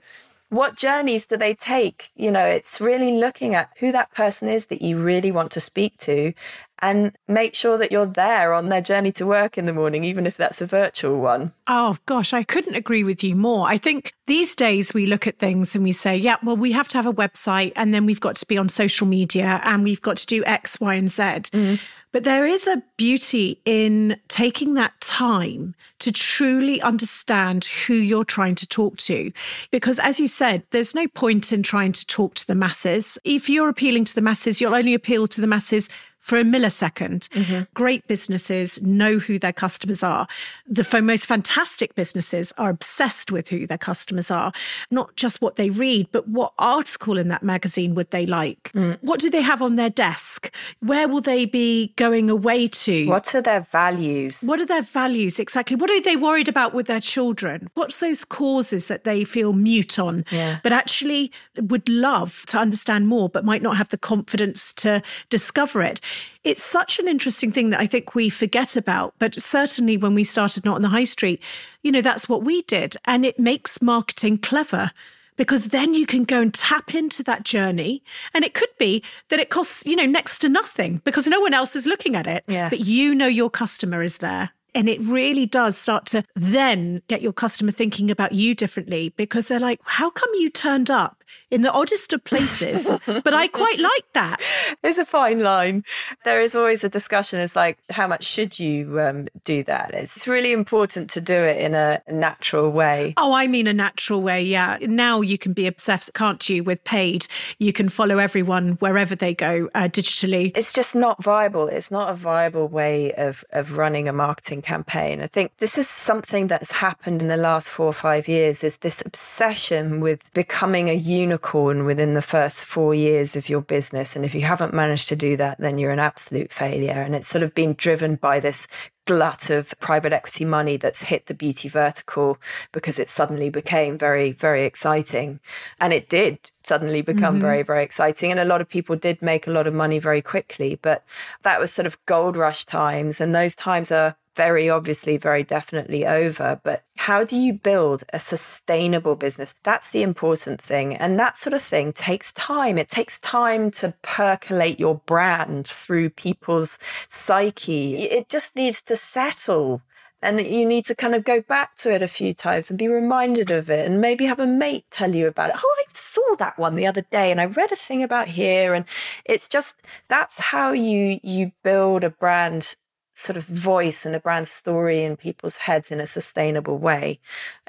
[0.48, 2.10] what journeys do they take?
[2.14, 5.60] You know, it's really looking at who that person is that you really want to
[5.60, 6.32] speak to
[6.80, 10.26] and make sure that you're there on their journey to work in the morning, even
[10.26, 11.52] if that's a virtual one.
[11.66, 13.66] Oh, gosh, I couldn't agree with you more.
[13.66, 16.88] I think these days we look at things and we say, yeah, well, we have
[16.88, 20.02] to have a website and then we've got to be on social media and we've
[20.02, 21.22] got to do X, Y, and Z.
[21.22, 21.80] Mm.
[22.12, 28.54] But there is a beauty in taking that time to truly understand who you're trying
[28.56, 29.32] to talk to.
[29.70, 33.18] Because as you said, there's no point in trying to talk to the masses.
[33.24, 35.88] If you're appealing to the masses, you'll only appeal to the masses
[36.26, 37.28] for a millisecond.
[37.28, 37.62] Mm-hmm.
[37.72, 40.26] Great businesses know who their customers are.
[40.66, 44.50] The most fantastic businesses are obsessed with who their customers are,
[44.90, 48.72] not just what they read, but what article in that magazine would they like?
[48.72, 48.98] Mm.
[49.02, 50.52] What do they have on their desk?
[50.80, 53.06] Where will they be going away to?
[53.06, 54.42] What are their values?
[54.42, 55.76] What are their values exactly?
[55.76, 57.68] What are they worried about with their children?
[57.74, 60.58] What's those causes that they feel mute on, yeah.
[60.64, 65.82] but actually would love to understand more, but might not have the confidence to discover
[65.82, 66.00] it?
[66.44, 69.14] It's such an interesting thing that I think we forget about.
[69.18, 71.42] But certainly when we started Not on the High Street,
[71.82, 72.96] you know, that's what we did.
[73.04, 74.92] And it makes marketing clever
[75.36, 78.02] because then you can go and tap into that journey.
[78.34, 81.54] And it could be that it costs, you know, next to nothing because no one
[81.54, 82.44] else is looking at it.
[82.48, 82.68] Yeah.
[82.68, 84.50] But you know your customer is there.
[84.74, 89.48] And it really does start to then get your customer thinking about you differently because
[89.48, 92.90] they're like, how come you turned up in the oddest of places?
[93.06, 94.40] but I quite like that.
[94.82, 95.84] It's a fine line.
[96.24, 97.40] There is always a discussion.
[97.40, 99.92] as like, how much should you um, do that?
[99.94, 103.14] It's really important to do it in a natural way.
[103.16, 104.42] Oh, I mean a natural way.
[104.42, 104.78] Yeah.
[104.80, 107.26] Now you can be obsessed, can't you, with paid?
[107.58, 110.56] You can follow everyone wherever they go uh, digitally.
[110.56, 111.66] It's just not viable.
[111.66, 115.20] It's not a viable way of, of running a marketing campaign.
[115.20, 118.78] I think this is something that's happened in the last four or five years is
[118.78, 124.14] this obsession with becoming a unicorn within the first four years of your business.
[124.14, 127.00] And if you haven't managed to do that, then you're an absolute failure.
[127.00, 128.68] And it's sort of been driven by this
[129.06, 132.38] glut of private equity money that's hit the beauty vertical
[132.72, 135.40] because it suddenly became very, very exciting.
[135.80, 137.42] And it did suddenly become mm-hmm.
[137.42, 138.30] very, very exciting.
[138.30, 140.78] And a lot of people did make a lot of money very quickly.
[140.80, 141.04] But
[141.42, 143.20] that was sort of gold rush times.
[143.20, 146.60] And those times are very obviously, very definitely over.
[146.62, 149.54] But how do you build a sustainable business?
[149.62, 150.94] That's the important thing.
[150.94, 152.78] And that sort of thing takes time.
[152.78, 157.96] It takes time to percolate your brand through people's psyche.
[158.04, 159.82] It just needs to settle.
[160.22, 162.88] And you need to kind of go back to it a few times and be
[162.88, 165.56] reminded of it and maybe have a mate tell you about it.
[165.58, 168.72] Oh, I saw that one the other day and I read a thing about here.
[168.74, 168.86] And
[169.24, 172.76] it's just that's how you you build a brand
[173.16, 177.18] sort of voice and a brand story in people's heads in a sustainable way.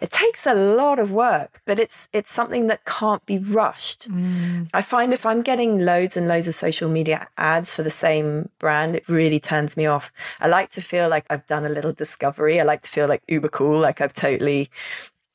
[0.01, 4.09] It takes a lot of work, but it's it's something that can't be rushed.
[4.09, 4.69] Mm.
[4.73, 8.49] I find if I'm getting loads and loads of social media ads for the same
[8.59, 10.11] brand, it really turns me off.
[10.41, 12.59] I like to feel like I've done a little discovery.
[12.59, 14.69] I like to feel like uber cool, like I've totally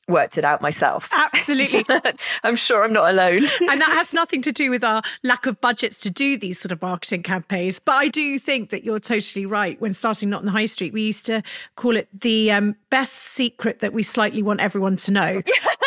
[0.07, 1.09] worked it out myself.
[1.11, 1.85] Absolutely.
[2.43, 3.37] I'm sure I'm not alone.
[3.61, 6.71] and that has nothing to do with our lack of budgets to do these sort
[6.71, 7.79] of marketing campaigns.
[7.79, 9.79] But I do think that you're totally right.
[9.79, 11.41] When starting Not On The High Street, we used to
[11.75, 15.41] call it the um, best secret that we slightly want everyone to know.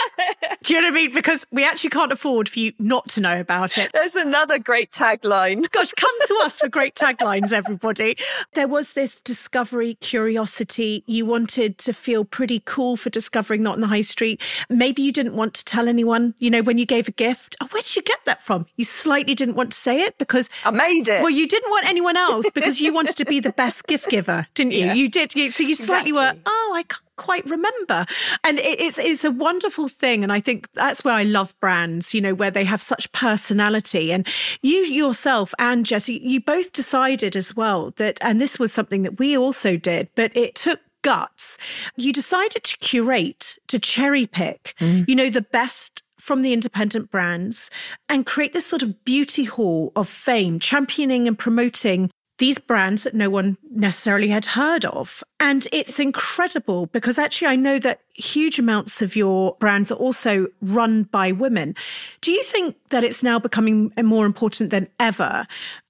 [0.66, 1.14] Do you know what I mean?
[1.14, 3.92] Because we actually can't afford for you not to know about it.
[3.92, 5.70] There's another great tagline.
[5.72, 8.16] Gosh, come to us for great taglines, everybody.
[8.54, 11.04] There was this discovery curiosity.
[11.06, 14.42] You wanted to feel pretty cool for discovering Not On The High Street.
[14.68, 17.54] Maybe you didn't want to tell anyone, you know, when you gave a gift.
[17.60, 18.66] Oh, where did you get that from?
[18.74, 21.22] You slightly didn't want to say it because I made it.
[21.22, 24.48] Well, you didn't want anyone else because you wanted to be the best gift giver,
[24.54, 24.86] didn't you?
[24.86, 24.94] Yeah.
[24.94, 25.32] You did.
[25.36, 26.40] You, so you slightly exactly.
[26.40, 28.06] were, oh, I can't quite remember.
[28.44, 30.22] And it, it's it's a wonderful thing.
[30.22, 34.12] And I think that's where I love brands, you know, where they have such personality.
[34.12, 34.26] And
[34.62, 39.18] you yourself and Jesse, you both decided as well that, and this was something that
[39.18, 41.58] we also did, but it took guts.
[41.96, 45.08] You decided to curate, to cherry pick, mm.
[45.08, 47.70] you know, the best from the independent brands
[48.08, 53.14] and create this sort of beauty hall of fame, championing and promoting these brands that
[53.14, 55.24] no one necessarily had heard of.
[55.40, 60.48] And it's incredible because actually, I know that huge amounts of your brands are also
[60.60, 61.74] run by women.
[62.20, 65.46] Do you think that it's now becoming more important than ever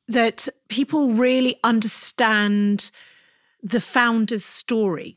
[0.08, 2.90] that people really understand?
[3.62, 5.16] the founder's story.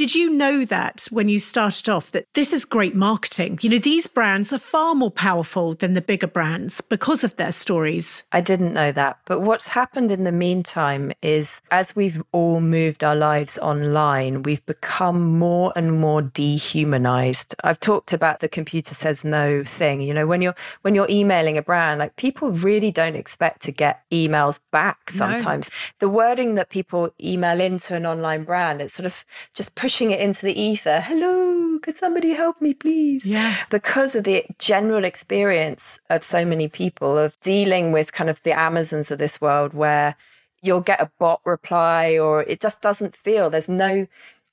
[0.00, 3.58] Did you know that when you started off that this is great marketing?
[3.60, 7.52] You know, these brands are far more powerful than the bigger brands because of their
[7.52, 8.24] stories.
[8.32, 9.18] I didn't know that.
[9.26, 14.64] But what's happened in the meantime is as we've all moved our lives online, we've
[14.64, 17.54] become more and more dehumanized.
[17.62, 20.00] I've talked about the computer says no thing.
[20.00, 23.70] You know, when you're when you're emailing a brand, like people really don't expect to
[23.70, 25.68] get emails back sometimes.
[25.68, 26.06] No.
[26.06, 30.20] The wording that people email into an online brand, it's sort of just pushing it
[30.20, 31.00] into the ether.
[31.00, 33.26] Hello, could somebody help me, please?
[33.26, 33.56] Yeah.
[33.70, 38.52] Because of the general experience of so many people of dealing with kind of the
[38.52, 40.14] Amazons of this world where
[40.62, 44.06] you'll get a bot reply or it just doesn't feel there's no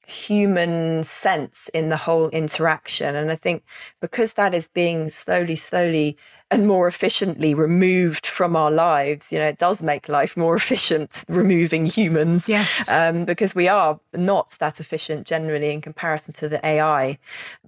[0.08, 3.13] human sense in the whole interaction.
[3.13, 3.63] And I think
[4.00, 6.17] because that is being slowly, slowly
[6.50, 11.26] and more efficiently removed from our lives, you know, it does make life more efficient
[11.28, 12.48] removing humans.
[12.48, 12.88] Yes.
[12.88, 17.17] Um, because we are not that efficient generally in comparison to the AI.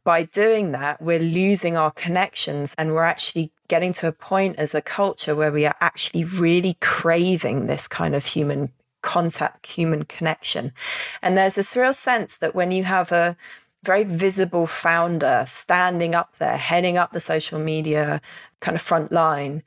[0.05, 4.73] By doing that, we're losing our connections and we're actually getting to a point as
[4.73, 10.73] a culture where we are actually really craving this kind of human contact, human connection.
[11.21, 13.37] And there's this real sense that when you have a
[13.83, 18.21] very visible founder standing up there, heading up the social media
[18.59, 19.63] kind of front line,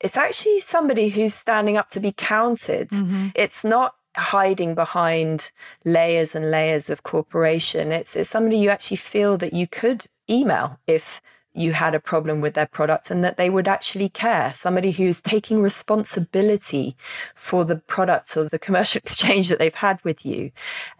[0.00, 2.90] it's actually somebody who's standing up to be counted.
[2.90, 3.28] Mm-hmm.
[3.34, 5.50] It's not hiding behind
[5.84, 7.90] layers and layers of corporation.
[7.90, 11.20] It's, it's somebody you actually feel that you could email if
[11.54, 14.52] you had a problem with their product and that they would actually care.
[14.54, 16.96] Somebody who's taking responsibility
[17.34, 20.50] for the product or the commercial exchange that they've had with you.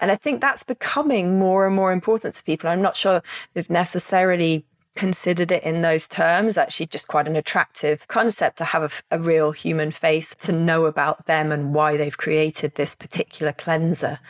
[0.01, 2.71] And I think that's becoming more and more important to people.
[2.71, 6.57] I'm not sure they've necessarily considered it in those terms.
[6.57, 10.87] Actually, just quite an attractive concept to have a, a, real human face, to know
[10.87, 14.21] about them and why they've created this particular cleanser.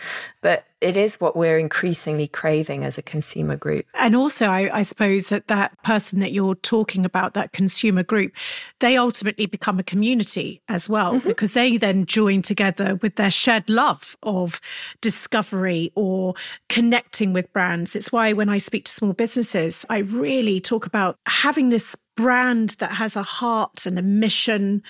[0.40, 3.86] But it is what we're increasingly craving as a consumer group.
[3.94, 8.36] And also, I, I, suppose that that person that you're talking about, that consumer group,
[8.80, 11.28] they ultimately become a community as well, mm-hmm.
[11.28, 14.60] because they then join together with their shared love of
[15.00, 16.34] discovery or
[16.68, 17.96] connecting with brands.
[17.96, 22.70] It's why when I speak to small businesses, I really talk about having this brand
[22.78, 24.82] that has a heart and a mission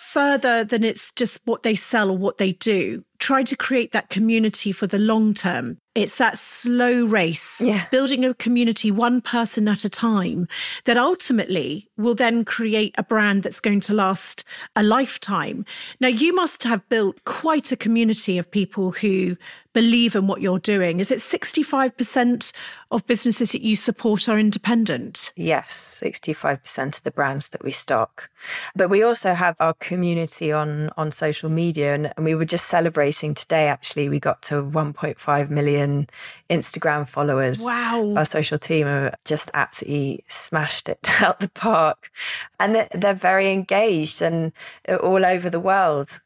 [0.00, 3.04] further than it's just what they sell or what they do.
[3.18, 5.76] Try to create that community for the long term.
[5.94, 7.84] It's that slow race, yeah.
[7.90, 10.46] building a community one person at a time
[10.84, 14.44] that ultimately will then create a brand that's going to last
[14.74, 15.66] a lifetime.
[16.00, 19.36] Now, you must have built quite a community of people who
[19.72, 21.00] believe in what you're doing.
[21.00, 22.52] Is it 65%
[22.90, 25.32] of businesses that you support are independent?
[25.36, 28.30] Yes, 65% of the brands that we stock.
[28.74, 32.66] But we also have our community on, on social media, and, and we were just
[32.66, 34.08] celebrating today, actually.
[34.08, 36.06] We got to 1.5 million
[36.48, 37.60] Instagram followers.
[37.64, 38.14] Wow.
[38.16, 42.12] Our social team have just absolutely smashed it out the park.
[42.60, 44.52] And they're, they're very engaged and
[44.88, 46.20] all over the world.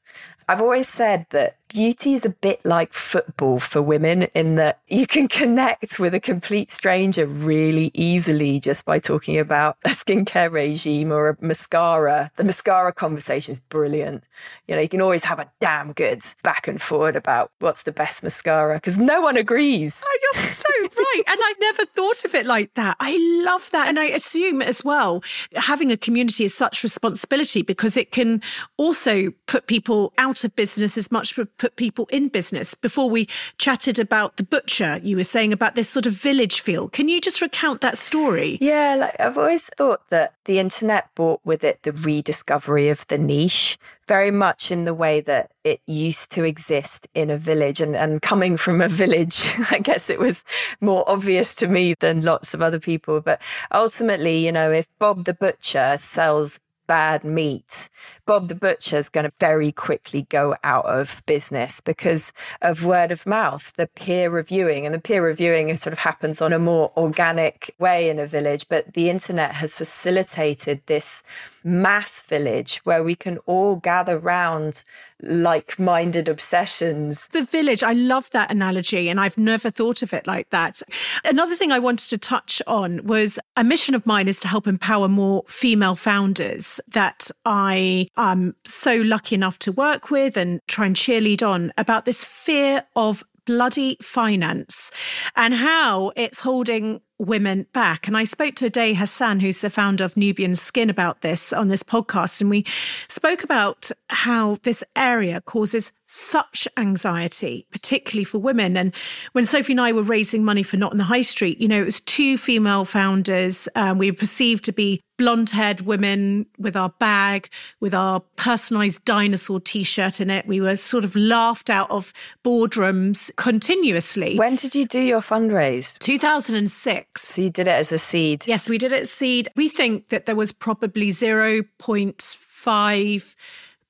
[0.47, 5.09] I've always said that beauty is a bit like football for women in that you
[5.09, 11.11] can connect with a complete stranger really easily just by talking about a skincare regime
[11.11, 12.31] or a mascara.
[12.37, 14.23] The mascara conversation is brilliant.
[14.69, 17.93] You know, you can always have a damn good back and forward about what's the
[17.93, 20.01] best mascara because no one agrees.
[20.05, 20.65] Oh, you're so
[20.97, 21.23] right.
[21.27, 22.97] And I've never thought of it like that.
[23.01, 23.89] I love that.
[23.89, 25.25] And I assume as well,
[25.57, 28.43] having a community is such responsibility because it can
[28.77, 32.75] also put people out of business as much put people in business.
[32.75, 36.91] Before we chatted about the butcher, you were saying about this sort of village feel.
[36.91, 38.59] Can you just recount that story?
[38.61, 43.17] Yeah, like I've always thought that the internet brought with it the rediscovery of the
[43.17, 47.81] niche very much in the way that it used to exist in a village.
[47.81, 50.45] And, and coming from a village, I guess it was
[50.83, 53.23] more obvious to me than lots of other people.
[53.23, 53.41] But
[53.73, 57.89] ultimately, you know, if Bob the Butcher sells bad meat,
[58.27, 63.13] Bob the Butcher is going to very quickly go out of business because of word
[63.13, 64.87] of mouth, the peer reviewing.
[64.87, 68.67] And the peer reviewing sort of happens on a more organic way in a village,
[68.69, 71.23] but the internet has facilitated this
[71.65, 74.85] mass village where we can all gather round
[75.23, 77.29] like minded obsessions.
[77.29, 80.83] The village, I love that analogy, and I've never thought of it like that.
[81.25, 84.67] Another thing I wanted to touch on was a mission of mine is to help
[84.67, 90.87] empower more female founders that I I'm so lucky enough to work with and try
[90.87, 94.91] and cheerlead on about this fear of bloody finance
[95.37, 98.09] and how it's holding women back.
[98.09, 101.69] And I spoke to Ade Hassan, who's the founder of Nubian Skin, about this on
[101.69, 102.41] this podcast.
[102.41, 102.65] And we
[103.09, 108.77] spoke about how this area causes such anxiety, particularly for women.
[108.77, 108.95] And
[109.33, 111.81] when Sophie and I were raising money for Not On The High Street, you know,
[111.81, 113.69] it was two female founders.
[113.75, 117.49] Um, we were perceived to be blonde haired women with our bag,
[117.81, 120.47] with our personalized dinosaur t shirt in it.
[120.47, 122.13] We were sort of laughed out of
[122.45, 124.37] boardrooms continuously.
[124.37, 125.99] When did you do your fundraise?
[125.99, 127.23] 2006.
[127.23, 128.47] So you did it as a seed?
[128.47, 129.49] Yes, we did it as seed.
[129.57, 133.35] We think that there was probably 0.5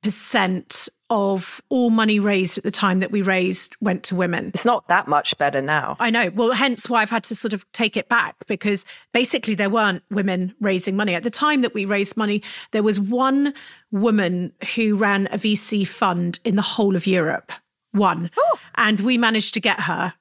[0.05, 4.48] percent of all money raised at the time that we raised went to women.
[4.48, 5.96] It's not that much better now.
[5.98, 6.30] I know.
[6.34, 10.02] Well, hence why I've had to sort of take it back because basically there weren't
[10.11, 11.14] women raising money.
[11.14, 13.55] At the time that we raised money, there was one
[13.90, 17.52] woman who ran a VC fund in the whole of Europe.
[17.92, 18.30] One.
[18.36, 18.59] Oh.
[18.74, 20.14] And we managed to get her.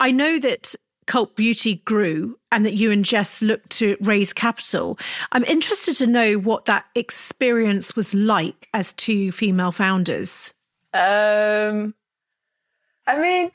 [0.00, 0.74] I know that
[1.08, 4.98] Cult Beauty grew and that you and Jess looked to raise capital.
[5.32, 10.52] I'm interested to know what that experience was like as two female founders.
[10.92, 11.94] Um,
[13.06, 13.50] I mean,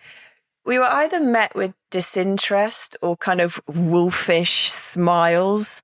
[0.65, 5.83] we were either met with disinterest or kind of wolfish smiles.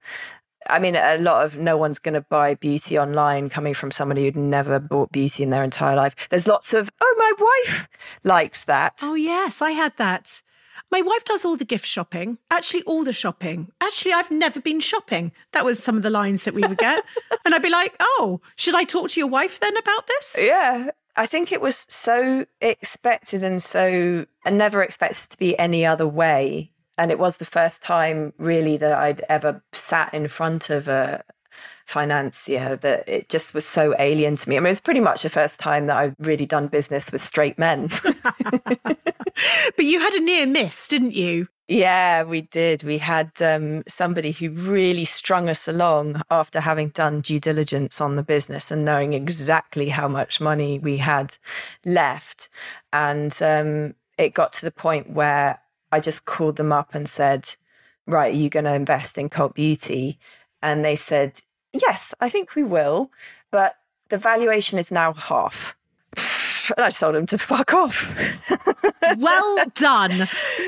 [0.67, 4.25] I mean, a lot of no one's going to buy beauty online coming from somebody
[4.25, 6.15] who'd never bought beauty in their entire life.
[6.29, 7.87] There's lots of, oh, my wife
[8.23, 9.01] likes that.
[9.03, 10.41] Oh, yes, I had that.
[10.91, 13.71] My wife does all the gift shopping, actually, all the shopping.
[13.79, 15.31] Actually, I've never been shopping.
[15.51, 17.03] That was some of the lines that we would get.
[17.45, 20.35] and I'd be like, oh, should I talk to your wife then about this?
[20.39, 20.89] Yeah.
[21.15, 26.07] I think it was so expected and so, and never expected to be any other
[26.07, 26.71] way.
[26.97, 31.23] And it was the first time really that I'd ever sat in front of a
[31.89, 34.55] financier that it just was so alien to me.
[34.55, 37.21] I mean, it was pretty much the first time that I'd really done business with
[37.21, 37.89] straight men.
[38.03, 41.47] but you had a near miss, didn't you?
[41.67, 42.83] Yeah, we did.
[42.83, 48.15] We had um, somebody who really strung us along after having done due diligence on
[48.15, 51.37] the business and knowing exactly how much money we had
[51.85, 52.49] left.
[52.91, 55.59] And um, it got to the point where
[55.91, 57.55] I just called them up and said,
[58.07, 60.17] Right, are you going to invest in Cult Beauty?
[60.63, 61.33] And they said,
[61.73, 63.11] Yes, I think we will.
[63.51, 63.75] But
[64.09, 65.75] the valuation is now half.
[66.77, 68.15] And I told him to fuck off.
[69.17, 70.11] well done.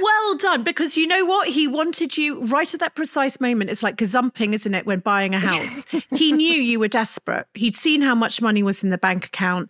[0.02, 0.64] Well done.
[0.64, 1.48] Because you know what?
[1.48, 3.70] He wanted you right at that precise moment.
[3.70, 5.86] It's like gazumping, isn't it, when buying a house?
[6.10, 7.46] he knew you were desperate.
[7.54, 9.70] He'd seen how much money was in the bank account,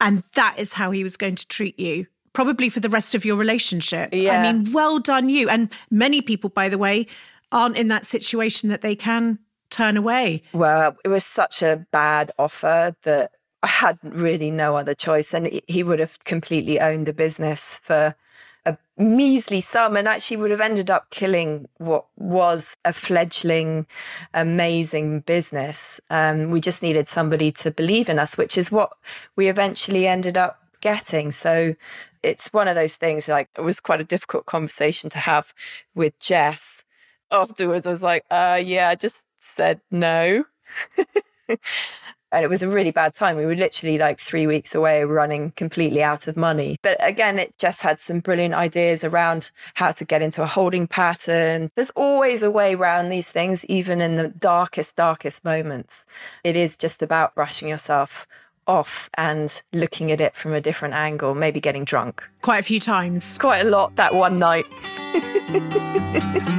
[0.00, 2.06] and that is how he was going to treat you.
[2.32, 4.10] Probably for the rest of your relationship.
[4.12, 4.40] Yeah.
[4.40, 5.48] I mean, well done, you.
[5.48, 7.08] And many people, by the way,
[7.50, 9.40] aren't in that situation that they can
[9.72, 10.42] turn away.
[10.52, 15.32] Well, it was such a bad offer that I had really no other choice.
[15.34, 18.14] And he would have completely owned the business for
[18.64, 23.86] a measly sum and actually would have ended up killing what was a fledgling,
[24.34, 26.00] amazing business.
[26.10, 28.92] Um, we just needed somebody to believe in us, which is what
[29.36, 31.32] we eventually ended up getting.
[31.32, 31.74] So
[32.22, 35.52] it's one of those things like it was quite a difficult conversation to have
[35.94, 36.84] with Jess
[37.30, 37.86] afterwards.
[37.86, 40.44] I was like, uh, yeah, just said no.
[42.32, 43.36] and it was a really bad time.
[43.36, 46.76] We were literally like three weeks away, running completely out of money.
[46.82, 50.86] But again, it just had some brilliant ideas around how to get into a holding
[50.86, 51.70] pattern.
[51.74, 56.06] There's always a way around these things, even in the darkest, darkest moments.
[56.42, 58.26] It is just about brushing yourself
[58.66, 62.22] off and looking at it from a different angle, maybe getting drunk.
[62.42, 63.36] Quite a few times.
[63.38, 64.66] Quite a lot that one night.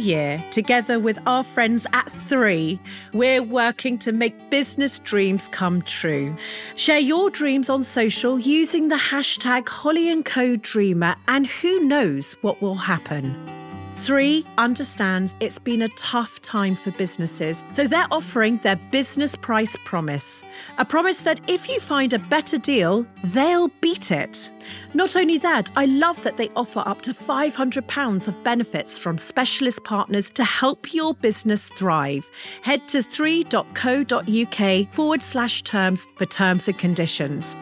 [0.00, 2.78] year, together with our friends at Three,
[3.12, 6.36] we're working to make business dreams come true.
[6.76, 12.34] Share your dreams on social using the hashtag Holly & Co Dreamer, and who knows
[12.42, 13.59] what will happen.
[14.00, 19.76] Three understands it's been a tough time for businesses, so they're offering their business price
[19.84, 20.42] promise.
[20.78, 24.50] A promise that if you find a better deal, they'll beat it.
[24.94, 29.84] Not only that, I love that they offer up to £500 of benefits from specialist
[29.84, 32.26] partners to help your business thrive.
[32.62, 37.54] Head to 3.co.uk forward slash terms for terms and conditions.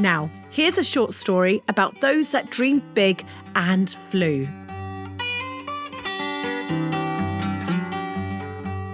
[0.00, 3.24] Now, here's a short story about those that dreamed big
[3.54, 4.48] and flew.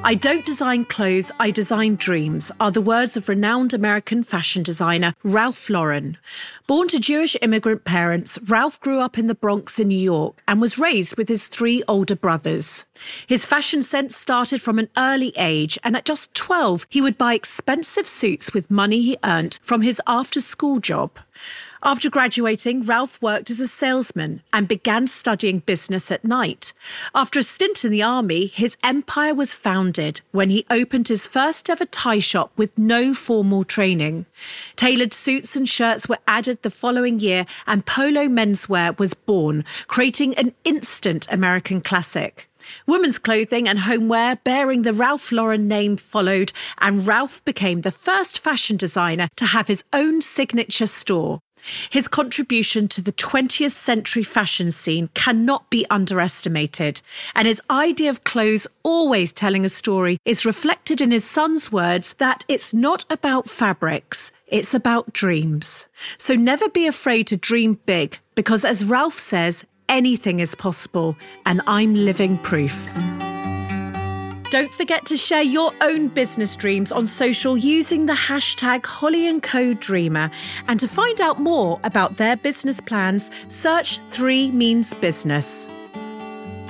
[0.03, 5.15] I don't design clothes, I design dreams, are the words of renowned American fashion designer
[5.23, 6.17] Ralph Lauren.
[6.67, 10.59] Born to Jewish immigrant parents, Ralph grew up in the Bronx in New York and
[10.59, 12.87] was raised with his three older brothers.
[13.27, 17.35] His fashion sense started from an early age, and at just 12, he would buy
[17.35, 21.19] expensive suits with money he earned from his after school job.
[21.83, 26.75] After graduating, Ralph worked as a salesman and began studying business at night.
[27.15, 31.71] After a stint in the army, his empire was founded when he opened his first
[31.71, 34.27] ever tie shop with no formal training.
[34.77, 40.35] Tailored suits and shirts were added the following year, and polo menswear was born, creating
[40.35, 42.50] an instant American classic.
[42.87, 48.39] Women's clothing and homeware bearing the Ralph Lauren name followed, and Ralph became the first
[48.39, 51.41] fashion designer to have his own signature store.
[51.91, 57.03] His contribution to the 20th century fashion scene cannot be underestimated,
[57.35, 62.15] and his idea of clothes always telling a story is reflected in his son's words
[62.15, 65.87] that it's not about fabrics, it's about dreams.
[66.19, 71.61] So never be afraid to dream big, because as Ralph says, anything is possible, and
[71.67, 72.89] I'm living proof.
[74.51, 79.43] Don't forget to share your own business dreams on social using the hashtag Holly &
[79.43, 80.29] Co Dreamer.
[80.67, 85.69] And to find out more about their business plans, search 3 Means Business.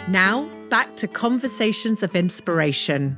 [0.09, 3.17] Now, back to Conversations of Inspiration.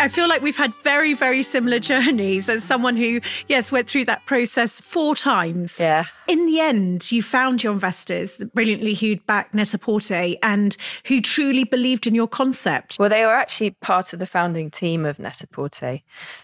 [0.00, 4.06] I feel like we've had very, very similar journeys as someone who, yes, went through
[4.06, 5.78] that process four times.
[5.78, 6.04] Yeah.
[6.26, 10.76] In the end, you found your investors the brilliantly who'd backed Net-a-Porter and
[11.06, 12.96] who truly believed in your concept.
[12.98, 16.00] Well, they were actually part of the founding team of Net-a-Porter.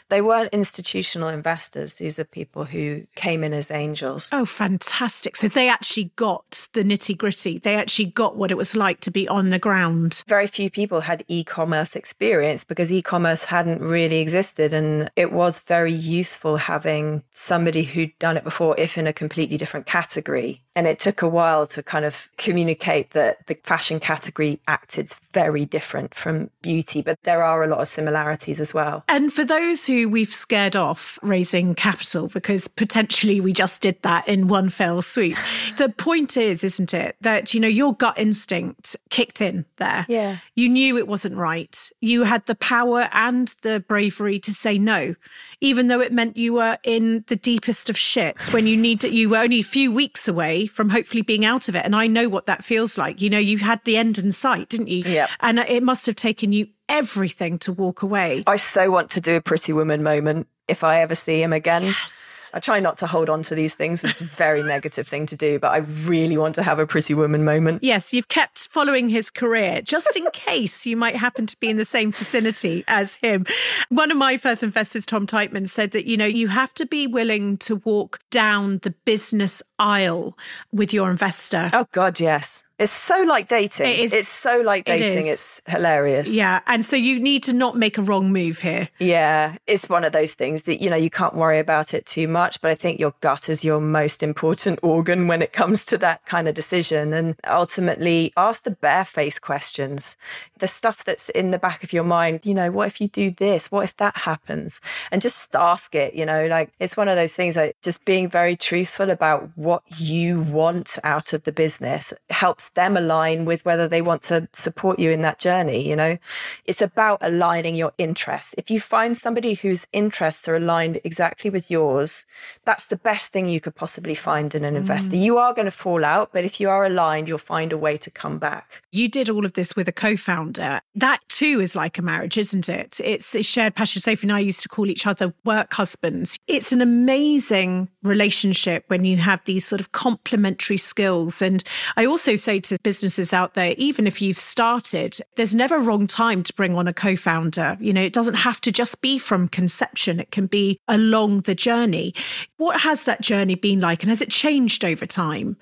[0.08, 1.96] They weren't institutional investors.
[1.96, 4.30] These are people who came in as angels.
[4.32, 5.36] Oh, fantastic.
[5.36, 7.58] So they actually got the nitty gritty.
[7.58, 10.22] They actually got what it was like to be on the ground.
[10.28, 14.72] Very few people had e commerce experience because e commerce hadn't really existed.
[14.72, 19.56] And it was very useful having somebody who'd done it before, if in a completely
[19.56, 20.62] different category.
[20.76, 25.64] And it took a while to kind of communicate that the fashion category acted very
[25.64, 29.02] different from beauty, but there are a lot of similarities as well.
[29.08, 34.28] And for those who we've scared off raising capital because potentially we just did that
[34.28, 35.38] in one fell swoop,
[35.78, 40.04] the point is, isn't it, that, you know, your gut instinct kicked in there.
[40.08, 40.38] Yeah.
[40.54, 41.90] You knew it wasn't right.
[42.00, 45.14] You had the power and the bravery to say no,
[45.60, 49.12] even though it meant you were in the deepest of shit when you need to,
[49.12, 51.84] you were only a few weeks away from hopefully being out of it.
[51.84, 53.22] And I know what that feels like.
[53.22, 55.02] You know, you had the end in sight, didn't you?
[55.04, 55.30] Yep.
[55.40, 58.44] And it must have taken you everything to walk away.
[58.46, 61.84] I so want to do a pretty woman moment if I ever see him again.
[61.84, 62.50] Yes.
[62.54, 64.02] I try not to hold on to these things.
[64.04, 67.14] It's a very negative thing to do, but I really want to have a pretty
[67.14, 67.82] woman moment.
[67.82, 71.76] Yes, you've kept following his career just in case you might happen to be in
[71.76, 73.46] the same vicinity as him.
[73.88, 77.06] One of my first investors, Tom Teichman, said that, you know, you have to be
[77.06, 80.36] willing to walk down the business aisle
[80.72, 81.70] with your investor.
[81.72, 82.62] Oh, God, yes.
[82.78, 83.86] It's so like dating.
[83.86, 85.26] It is- It's so like dating.
[85.28, 85.32] is.
[85.32, 86.34] It's hilarious.
[86.34, 86.60] Yeah.
[86.66, 88.88] And so you need to not make a wrong move here.
[88.98, 92.28] Yeah, it's one of those things that, you know, you can't worry about it too
[92.28, 95.98] much, but I think your gut is your most important organ when it comes to
[95.98, 97.14] that kind of decision.
[97.14, 100.16] And ultimately, ask the barefaced questions,
[100.58, 103.30] the stuff that's in the back of your mind, you know, what if you do
[103.30, 103.70] this?
[103.72, 104.80] What if that happens?
[105.10, 108.28] And just ask it, you know, like it's one of those things like just being
[108.28, 113.88] very truthful about what you want out of the business helps them align with whether
[113.88, 116.18] they want to support you in that journey, you know?
[116.64, 118.54] It's about aligning your interests.
[118.58, 122.24] If you find somebody whose interests are aligned exactly with yours,
[122.64, 125.16] that's the best thing you could possibly find in an investor.
[125.16, 125.22] Mm.
[125.22, 127.96] You are going to fall out, but if you are aligned, you'll find a way
[127.98, 128.82] to come back.
[128.92, 130.80] You did all of this with a co founder.
[130.94, 133.00] That too is like a marriage, isn't it?
[133.04, 134.00] It's a shared passion.
[134.00, 136.38] Sophie and I used to call each other work husbands.
[136.46, 141.42] It's an amazing relationship when you have these sort of complementary skills.
[141.42, 141.62] And
[141.96, 146.06] I also say to businesses out there, even if you've started, there's never a wrong
[146.06, 147.76] time to bring on a co founder.
[147.80, 151.54] You know, it doesn't have to just be from conception, it can be along the
[151.54, 152.14] journey.
[152.56, 154.02] What has that journey been like?
[154.02, 155.56] And has it changed over time?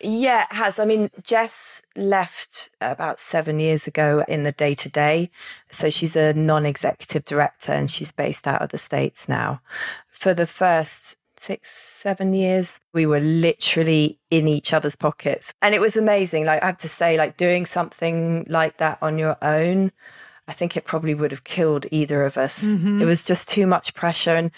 [0.00, 0.78] Yeah, it has.
[0.78, 5.30] I mean, Jess left about seven years ago in the day to day.
[5.70, 9.60] So she's a non executive director and she's based out of the States now.
[10.06, 15.52] For the first six, seven years, we were literally in each other's pockets.
[15.62, 16.44] And it was amazing.
[16.44, 19.92] Like, I have to say, like, doing something like that on your own.
[20.46, 22.64] I think it probably would have killed either of us.
[22.64, 23.02] Mm-hmm.
[23.02, 24.34] It was just too much pressure.
[24.34, 24.50] And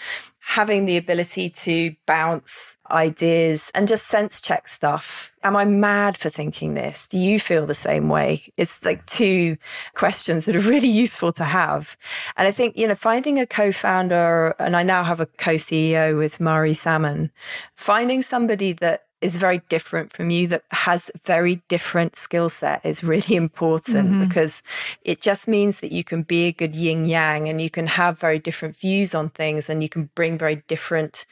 [0.43, 5.31] having the ability to bounce ideas and just sense check stuff.
[5.43, 7.07] Am I mad for thinking this?
[7.07, 8.43] Do you feel the same way?
[8.57, 9.57] It's like two
[9.93, 11.95] questions that are really useful to have.
[12.37, 15.53] And I think, you know, finding a co founder, and I now have a co
[15.53, 17.31] CEO with Mari Salmon,
[17.75, 23.03] finding somebody that is very different from you that has very different skill set is
[23.03, 24.27] really important mm-hmm.
[24.27, 24.63] because
[25.03, 28.19] it just means that you can be a good yin yang and you can have
[28.19, 31.25] very different views on things and you can bring very different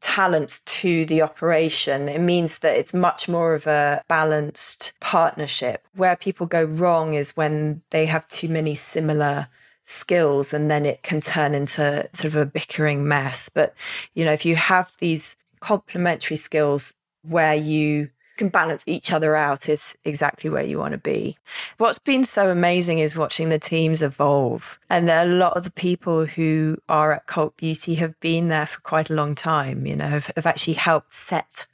[0.00, 2.10] talents to the operation.
[2.10, 5.86] It means that it's much more of a balanced partnership.
[5.96, 9.48] Where people go wrong is when they have too many similar
[9.84, 13.48] skills and then it can turn into sort of a bickering mess.
[13.48, 13.74] But,
[14.14, 16.92] you know, if you have these complementary skills
[17.28, 21.36] where you can balance each other out is exactly where you want to be.
[21.78, 24.78] What's been so amazing is watching the teams evolve.
[24.90, 28.80] And a lot of the people who are at Cult Beauty have been there for
[28.80, 31.66] quite a long time, you know, have, have actually helped set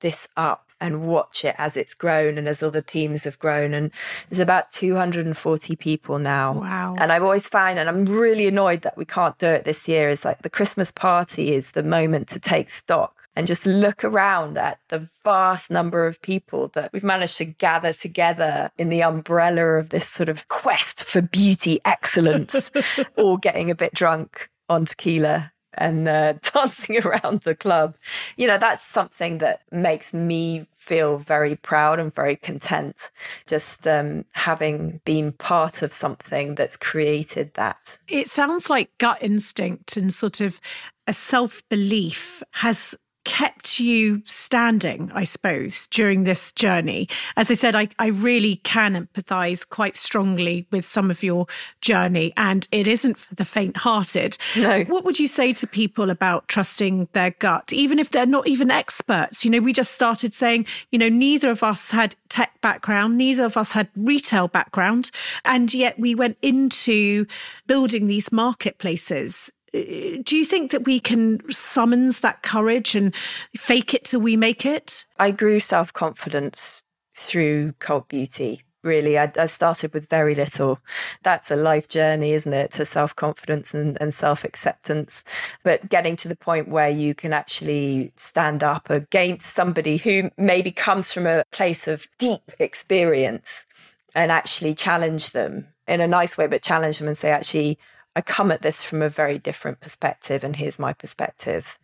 [0.00, 3.74] this up and watch it as it's grown and as other teams have grown.
[3.74, 3.90] And
[4.28, 6.54] there's about 240 people now.
[6.58, 6.96] Wow.
[6.98, 10.08] And I've always found, and I'm really annoyed that we can't do it this year,
[10.08, 14.58] is like the Christmas party is the moment to take stock and just look around
[14.58, 19.78] at the vast number of people that we've managed to gather together in the umbrella
[19.78, 22.70] of this sort of quest for beauty excellence,
[23.16, 27.96] all getting a bit drunk on tequila and uh, dancing around the club.
[28.36, 33.10] You know, that's something that makes me feel very proud and very content
[33.46, 37.96] just um, having been part of something that's created that.
[38.06, 40.60] It sounds like gut instinct and sort of
[41.06, 42.94] a self belief has
[43.24, 47.08] kept you standing, I suppose, during this journey?
[47.36, 51.46] As I said, I, I really can empathize quite strongly with some of your
[51.80, 54.36] journey, and it isn't for the faint hearted.
[54.56, 54.84] No.
[54.84, 58.70] What would you say to people about trusting their gut, even if they're not even
[58.70, 59.44] experts?
[59.44, 63.44] You know, we just started saying, you know, neither of us had tech background, neither
[63.44, 65.10] of us had retail background,
[65.44, 67.26] and yet we went into
[67.66, 73.14] building these marketplaces do you think that we can summons that courage and
[73.56, 75.04] fake it till we make it?
[75.18, 76.82] I grew self confidence
[77.16, 78.62] through cult beauty.
[78.82, 80.78] Really, I, I, started with very little.
[81.22, 82.70] That's a life journey, isn't it?
[82.72, 85.22] To self confidence and, and self acceptance.
[85.62, 90.70] But getting to the point where you can actually stand up against somebody who maybe
[90.70, 93.66] comes from a place of deep experience
[94.14, 97.78] and actually challenge them in a nice way, but challenge them and say, actually,
[98.20, 101.78] I come at this from a very different perspective, and here's my perspective.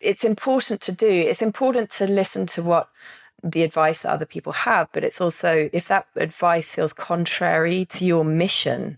[0.00, 2.88] It's important to do, it's important to listen to what
[3.44, 8.06] the advice that other people have, but it's also if that advice feels contrary to
[8.06, 8.96] your mission,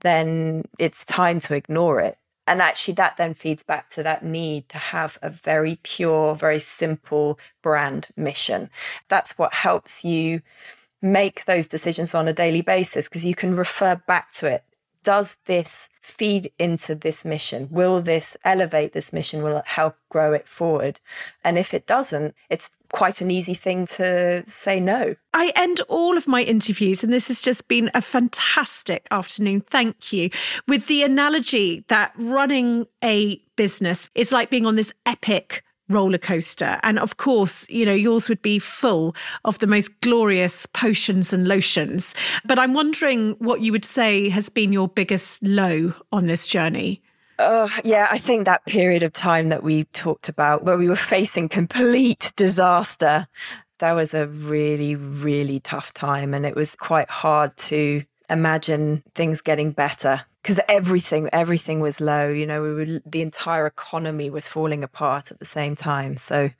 [0.00, 2.18] then it's time to ignore it.
[2.48, 6.58] And actually, that then feeds back to that need to have a very pure, very
[6.58, 8.68] simple brand mission.
[9.06, 10.42] That's what helps you
[11.00, 14.64] make those decisions on a daily basis because you can refer back to it
[15.02, 17.68] does this feed into this mission?
[17.70, 19.42] Will this elevate this mission?
[19.42, 21.00] Will it help grow it forward?
[21.44, 25.14] And if it doesn't, it's quite an easy thing to say no.
[25.32, 29.62] I end all of my interviews, and this has just been a fantastic afternoon.
[29.62, 30.30] Thank you.
[30.68, 35.62] With the analogy that running a business is like being on this epic
[35.92, 36.78] roller coaster.
[36.82, 39.14] And of course, you know, yours would be full
[39.44, 42.14] of the most glorious potions and lotions.
[42.44, 47.02] But I'm wondering what you would say has been your biggest low on this journey.
[47.38, 50.96] Uh, yeah, I think that period of time that we talked about where we were
[50.96, 53.26] facing complete disaster,
[53.78, 56.34] that was a really, really tough time.
[56.34, 62.28] And it was quite hard to imagine things getting better because everything everything was low
[62.28, 66.50] you know we were the entire economy was falling apart at the same time so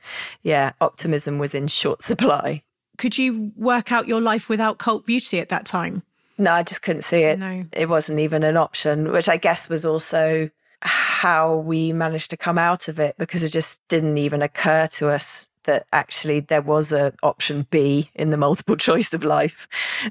[0.42, 2.62] yeah optimism was in short supply
[2.98, 6.02] could you work out your life without cult beauty at that time
[6.38, 7.64] no i just couldn't see it no.
[7.72, 10.50] it wasn't even an option which i guess was also
[10.82, 15.08] how we managed to come out of it because it just didn't even occur to
[15.08, 19.68] us that actually there was an option B in the multiple choice of life.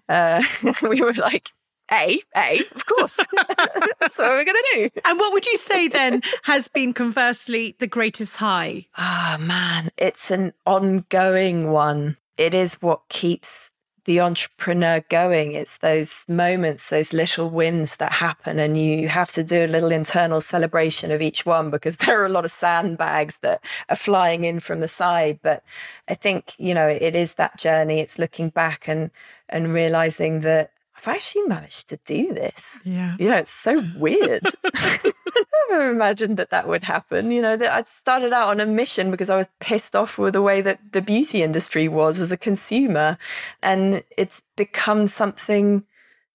[0.08, 0.42] Uh,
[0.82, 1.50] we were like,
[1.92, 3.18] a, A, of course.
[4.00, 5.02] That's what are we're going to do.
[5.06, 8.88] And what would you say then has been conversely the greatest high?
[8.98, 12.18] Ah, oh, man, it's an ongoing one.
[12.38, 13.72] It is what keeps
[14.06, 15.52] the entrepreneur going.
[15.54, 19.92] It's those moments, those little wins that happen, and you have to do a little
[19.92, 24.44] internal celebration of each one because there are a lot of sandbags that are flying
[24.44, 25.39] in from the side.
[25.44, 25.64] But
[26.08, 28.00] I think, you know, it is that journey.
[28.00, 29.12] It's looking back and
[29.50, 30.72] and realizing that
[31.02, 32.82] I've actually managed to do this.
[32.86, 33.16] Yeah.
[33.20, 34.43] Yeah, it's so weird.
[34.64, 37.32] I never imagined that that would happen.
[37.32, 40.34] You know, that I started out on a mission because I was pissed off with
[40.34, 43.18] the way that the beauty industry was as a consumer.
[43.64, 45.84] And it's become something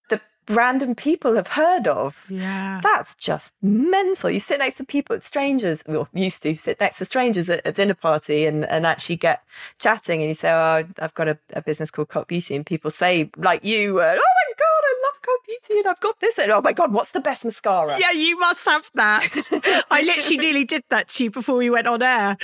[0.09, 2.25] that random people have heard of.
[2.29, 2.81] Yeah.
[2.83, 4.29] That's just mental.
[4.29, 7.71] You sit next to people, strangers, well, used to sit next to strangers at a
[7.71, 9.43] dinner party and, and actually get
[9.79, 10.21] chatting.
[10.21, 12.55] And you say, Oh, I've got a, a business called Cult Beauty.
[12.55, 15.99] And people say, like you, uh, Oh my God, I love Cult Beauty and I've
[16.01, 16.37] got this.
[16.37, 17.97] And oh my God, what's the best mascara?
[17.99, 19.85] Yeah, you must have that.
[19.91, 22.37] I literally nearly did that to you before we went on air.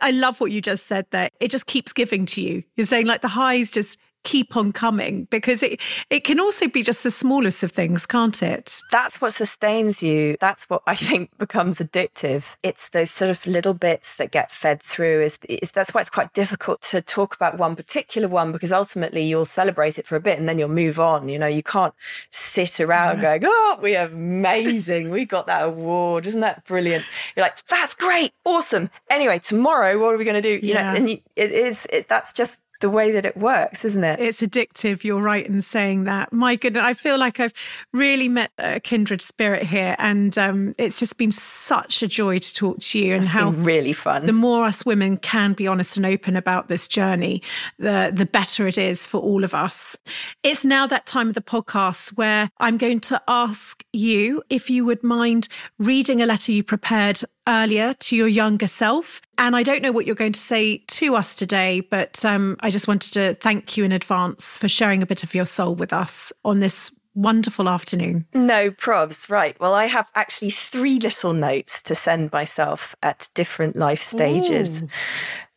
[0.00, 1.30] I love what you just said there.
[1.40, 2.62] It just keeps giving to you.
[2.76, 6.82] You're saying like the highs just keep on coming because it it can also be
[6.82, 8.80] just the smallest of things can't it?
[8.90, 10.36] That's what sustains you.
[10.40, 12.56] That's what i think becomes addictive.
[12.62, 16.10] It's those sort of little bits that get fed through is, is that's why it's
[16.10, 20.20] quite difficult to talk about one particular one because ultimately you'll celebrate it for a
[20.20, 21.28] bit and then you'll move on.
[21.28, 21.94] You know you can't
[22.30, 25.10] sit around going oh we are amazing.
[25.10, 26.26] We got that award.
[26.26, 27.04] Isn't that brilliant?
[27.36, 28.32] You're like that's great.
[28.44, 28.90] Awesome.
[29.08, 30.66] Anyway tomorrow what are we going to do?
[30.66, 30.92] You yeah.
[30.92, 34.20] know and you, it is it, that's just the way that it works, isn't it?
[34.20, 35.04] It's addictive.
[35.04, 36.32] You're right in saying that.
[36.32, 37.52] My goodness, I feel like I've
[37.92, 42.54] really met a kindred spirit here, and um, it's just been such a joy to
[42.54, 43.14] talk to you.
[43.14, 44.26] And it's how really fun.
[44.26, 47.42] The more us women can be honest and open about this journey,
[47.78, 49.96] the the better it is for all of us.
[50.42, 54.84] It's now that time of the podcast where I'm going to ask you if you
[54.84, 59.20] would mind reading a letter you prepared earlier to your younger self.
[59.36, 62.70] And I don't know what you're going to say to us today, but um, I
[62.70, 65.92] just wanted to thank you in advance for sharing a bit of your soul with
[65.92, 68.26] us on this wonderful afternoon.
[68.32, 69.28] No probs.
[69.28, 69.58] Right.
[69.60, 74.82] Well, I have actually three little notes to send myself at different life stages.
[74.82, 74.88] Ooh.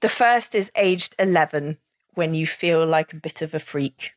[0.02, 1.78] The first is aged 11,
[2.16, 4.12] when you feel like a bit of a freak.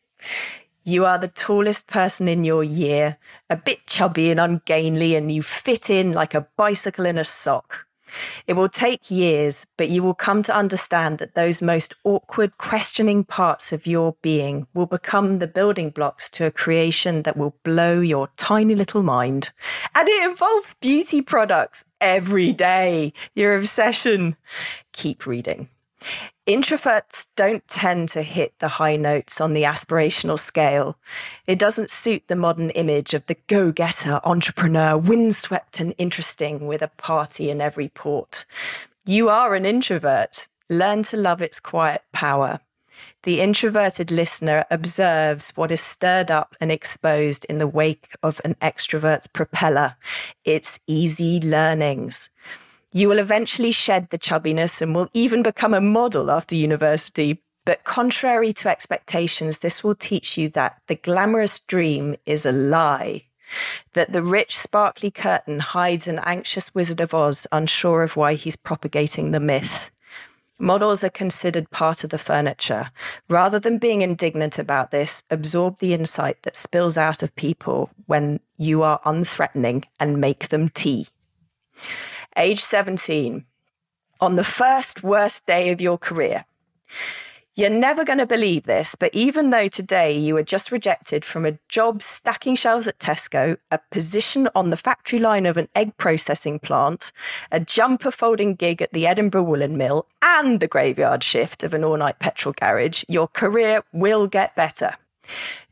[0.88, 3.18] You are the tallest person in your year,
[3.50, 7.88] a bit chubby and ungainly, and you fit in like a bicycle in a sock.
[8.46, 13.24] It will take years, but you will come to understand that those most awkward, questioning
[13.24, 17.98] parts of your being will become the building blocks to a creation that will blow
[17.98, 19.50] your tiny little mind.
[19.96, 24.36] And it involves beauty products every day, your obsession.
[24.92, 25.68] Keep reading.
[26.46, 30.96] Introverts don't tend to hit the high notes on the aspirational scale.
[31.48, 36.82] It doesn't suit the modern image of the go getter entrepreneur, windswept and interesting with
[36.82, 38.44] a party in every port.
[39.04, 40.46] You are an introvert.
[40.70, 42.60] Learn to love its quiet power.
[43.24, 48.54] The introverted listener observes what is stirred up and exposed in the wake of an
[48.62, 49.96] extrovert's propeller.
[50.44, 52.30] It's easy learnings.
[52.96, 57.42] You will eventually shed the chubbiness and will even become a model after university.
[57.66, 63.24] But contrary to expectations, this will teach you that the glamorous dream is a lie,
[63.92, 68.56] that the rich, sparkly curtain hides an anxious Wizard of Oz unsure of why he's
[68.56, 69.90] propagating the myth.
[70.58, 72.90] Models are considered part of the furniture.
[73.28, 78.40] Rather than being indignant about this, absorb the insight that spills out of people when
[78.56, 81.06] you are unthreatening and make them tea
[82.36, 83.44] age 17,
[84.20, 86.44] on the first worst day of your career.
[87.58, 91.46] You're never going to believe this, but even though today you were just rejected from
[91.46, 95.96] a job stacking shelves at Tesco, a position on the factory line of an egg
[95.96, 97.12] processing plant,
[97.50, 101.82] a jumper folding gig at the Edinburgh Woollen Mill, and the graveyard shift of an
[101.82, 104.94] all night petrol garage, your career will get better.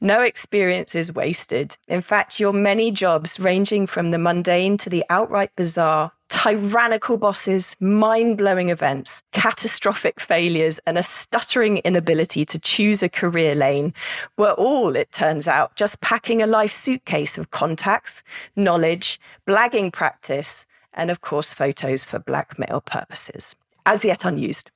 [0.01, 1.77] No experience is wasted.
[1.89, 7.77] In fact, your many jobs, ranging from the mundane to the outright bizarre, tyrannical bosses,
[7.79, 13.95] mind blowing events, catastrophic failures, and a stuttering inability to choose a career lane
[14.37, 18.25] were all, it turns out, just packing a life suitcase of contacts,
[18.57, 23.55] knowledge, blagging practice, and of course, photos for blackmail purposes,
[23.87, 24.71] as yet unused.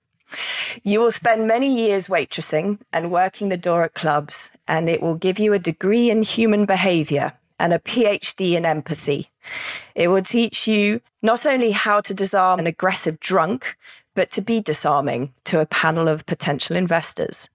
[0.85, 5.15] You will spend many years waitressing and working the door at clubs, and it will
[5.15, 9.31] give you a degree in human behavior and a PhD in empathy.
[9.95, 13.77] It will teach you not only how to disarm an aggressive drunk,
[14.15, 17.49] but to be disarming to a panel of potential investors.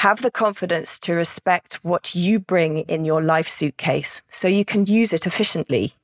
[0.00, 4.84] Have the confidence to respect what you bring in your life suitcase so you can
[4.84, 5.94] use it efficiently.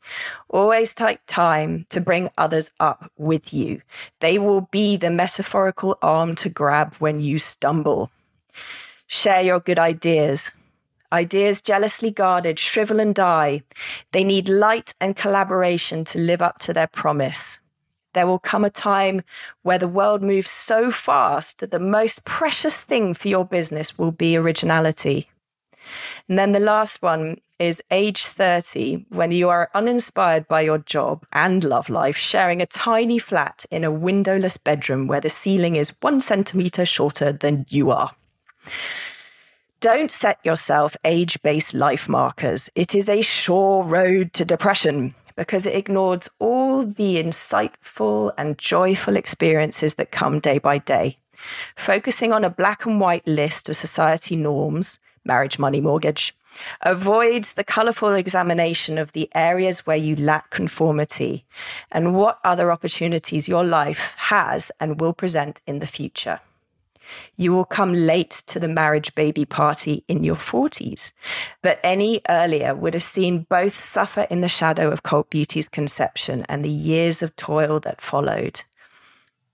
[0.48, 3.82] Always take time to bring others up with you.
[4.20, 8.10] They will be the metaphorical arm to grab when you stumble.
[9.08, 10.52] Share your good ideas.
[11.12, 13.62] Ideas jealously guarded shrivel and die.
[14.12, 17.58] They need light and collaboration to live up to their promise.
[18.12, 19.22] There will come a time
[19.62, 24.12] where the world moves so fast that the most precious thing for your business will
[24.12, 25.28] be originality.
[26.28, 31.24] And then the last one is age 30, when you are uninspired by your job
[31.32, 35.94] and love life, sharing a tiny flat in a windowless bedroom where the ceiling is
[36.00, 38.10] one centimeter shorter than you are.
[39.80, 42.70] Don't set yourself age based life markers.
[42.74, 49.16] It is a sure road to depression because it ignores all the insightful and joyful
[49.16, 51.18] experiences that come day by day.
[51.76, 56.34] Focusing on a black and white list of society norms, marriage, money, mortgage,
[56.82, 61.44] avoids the colourful examination of the areas where you lack conformity
[61.90, 66.40] and what other opportunities your life has and will present in the future.
[67.36, 71.12] You will come late to the marriage baby party in your 40s,
[71.62, 76.44] but any earlier would have seen both suffer in the shadow of Cult Beauty's conception
[76.48, 78.62] and the years of toil that followed.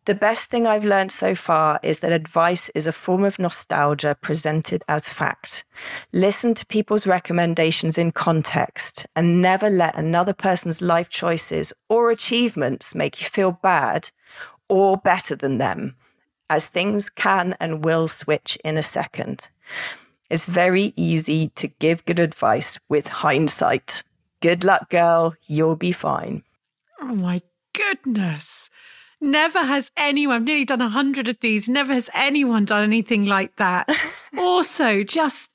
[0.09, 4.17] The best thing I've learned so far is that advice is a form of nostalgia
[4.19, 5.67] presented as fact.
[6.15, 12.95] Listen to people's recommendations in context and never let another person's life choices or achievements
[12.95, 14.11] make you feel bad
[14.71, 15.95] or better than them
[16.51, 19.49] as things can and will switch in a second.
[20.31, 24.03] It's very easy to give good advice with hindsight.
[24.41, 25.35] Good luck, girl.
[25.47, 26.43] You'll be fine.
[27.01, 27.43] Oh my
[27.73, 28.69] goodness.
[29.21, 33.27] Never has anyone, I've nearly done a hundred of these, never has anyone done anything
[33.27, 33.89] like that.
[34.39, 35.51] also, just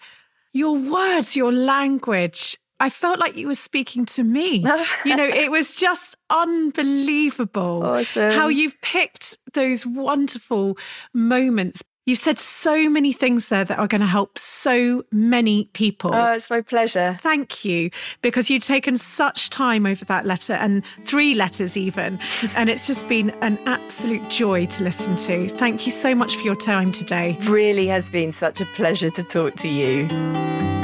[0.52, 4.58] your words, your language, I felt like you were speaking to me.
[5.06, 8.32] you know, it was just unbelievable awesome.
[8.32, 10.78] how you've picked those wonderful
[11.14, 16.14] moments You've said so many things there that are going to help so many people.
[16.14, 17.18] Oh, it's my pleasure.
[17.22, 22.20] Thank you, because you've taken such time over that letter and three letters, even.
[22.58, 25.48] and it's just been an absolute joy to listen to.
[25.48, 27.38] Thank you so much for your time today.
[27.44, 30.83] Really has been such a pleasure to talk to you.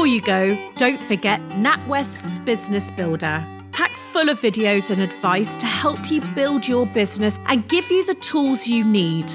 [0.00, 3.44] Before you go, don't forget NatWest's Business Builder.
[3.70, 8.06] Packed full of videos and advice to help you build your business and give you
[8.06, 9.28] the tools you need.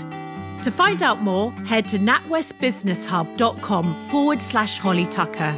[0.63, 5.55] To find out more, head to natwestbusinesshub.com forward slash Holly Tucker.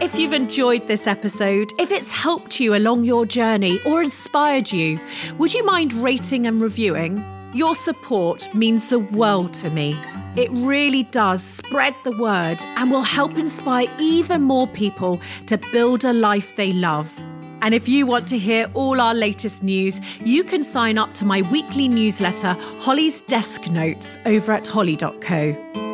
[0.00, 5.00] If you've enjoyed this episode, if it's helped you along your journey or inspired you,
[5.36, 7.20] would you mind rating and reviewing?
[7.52, 9.98] Your support means the world to me.
[10.36, 16.04] It really does spread the word and will help inspire even more people to build
[16.04, 17.12] a life they love.
[17.60, 21.24] And if you want to hear all our latest news, you can sign up to
[21.24, 25.89] my weekly newsletter, Holly's Desk Notes, over at holly.co.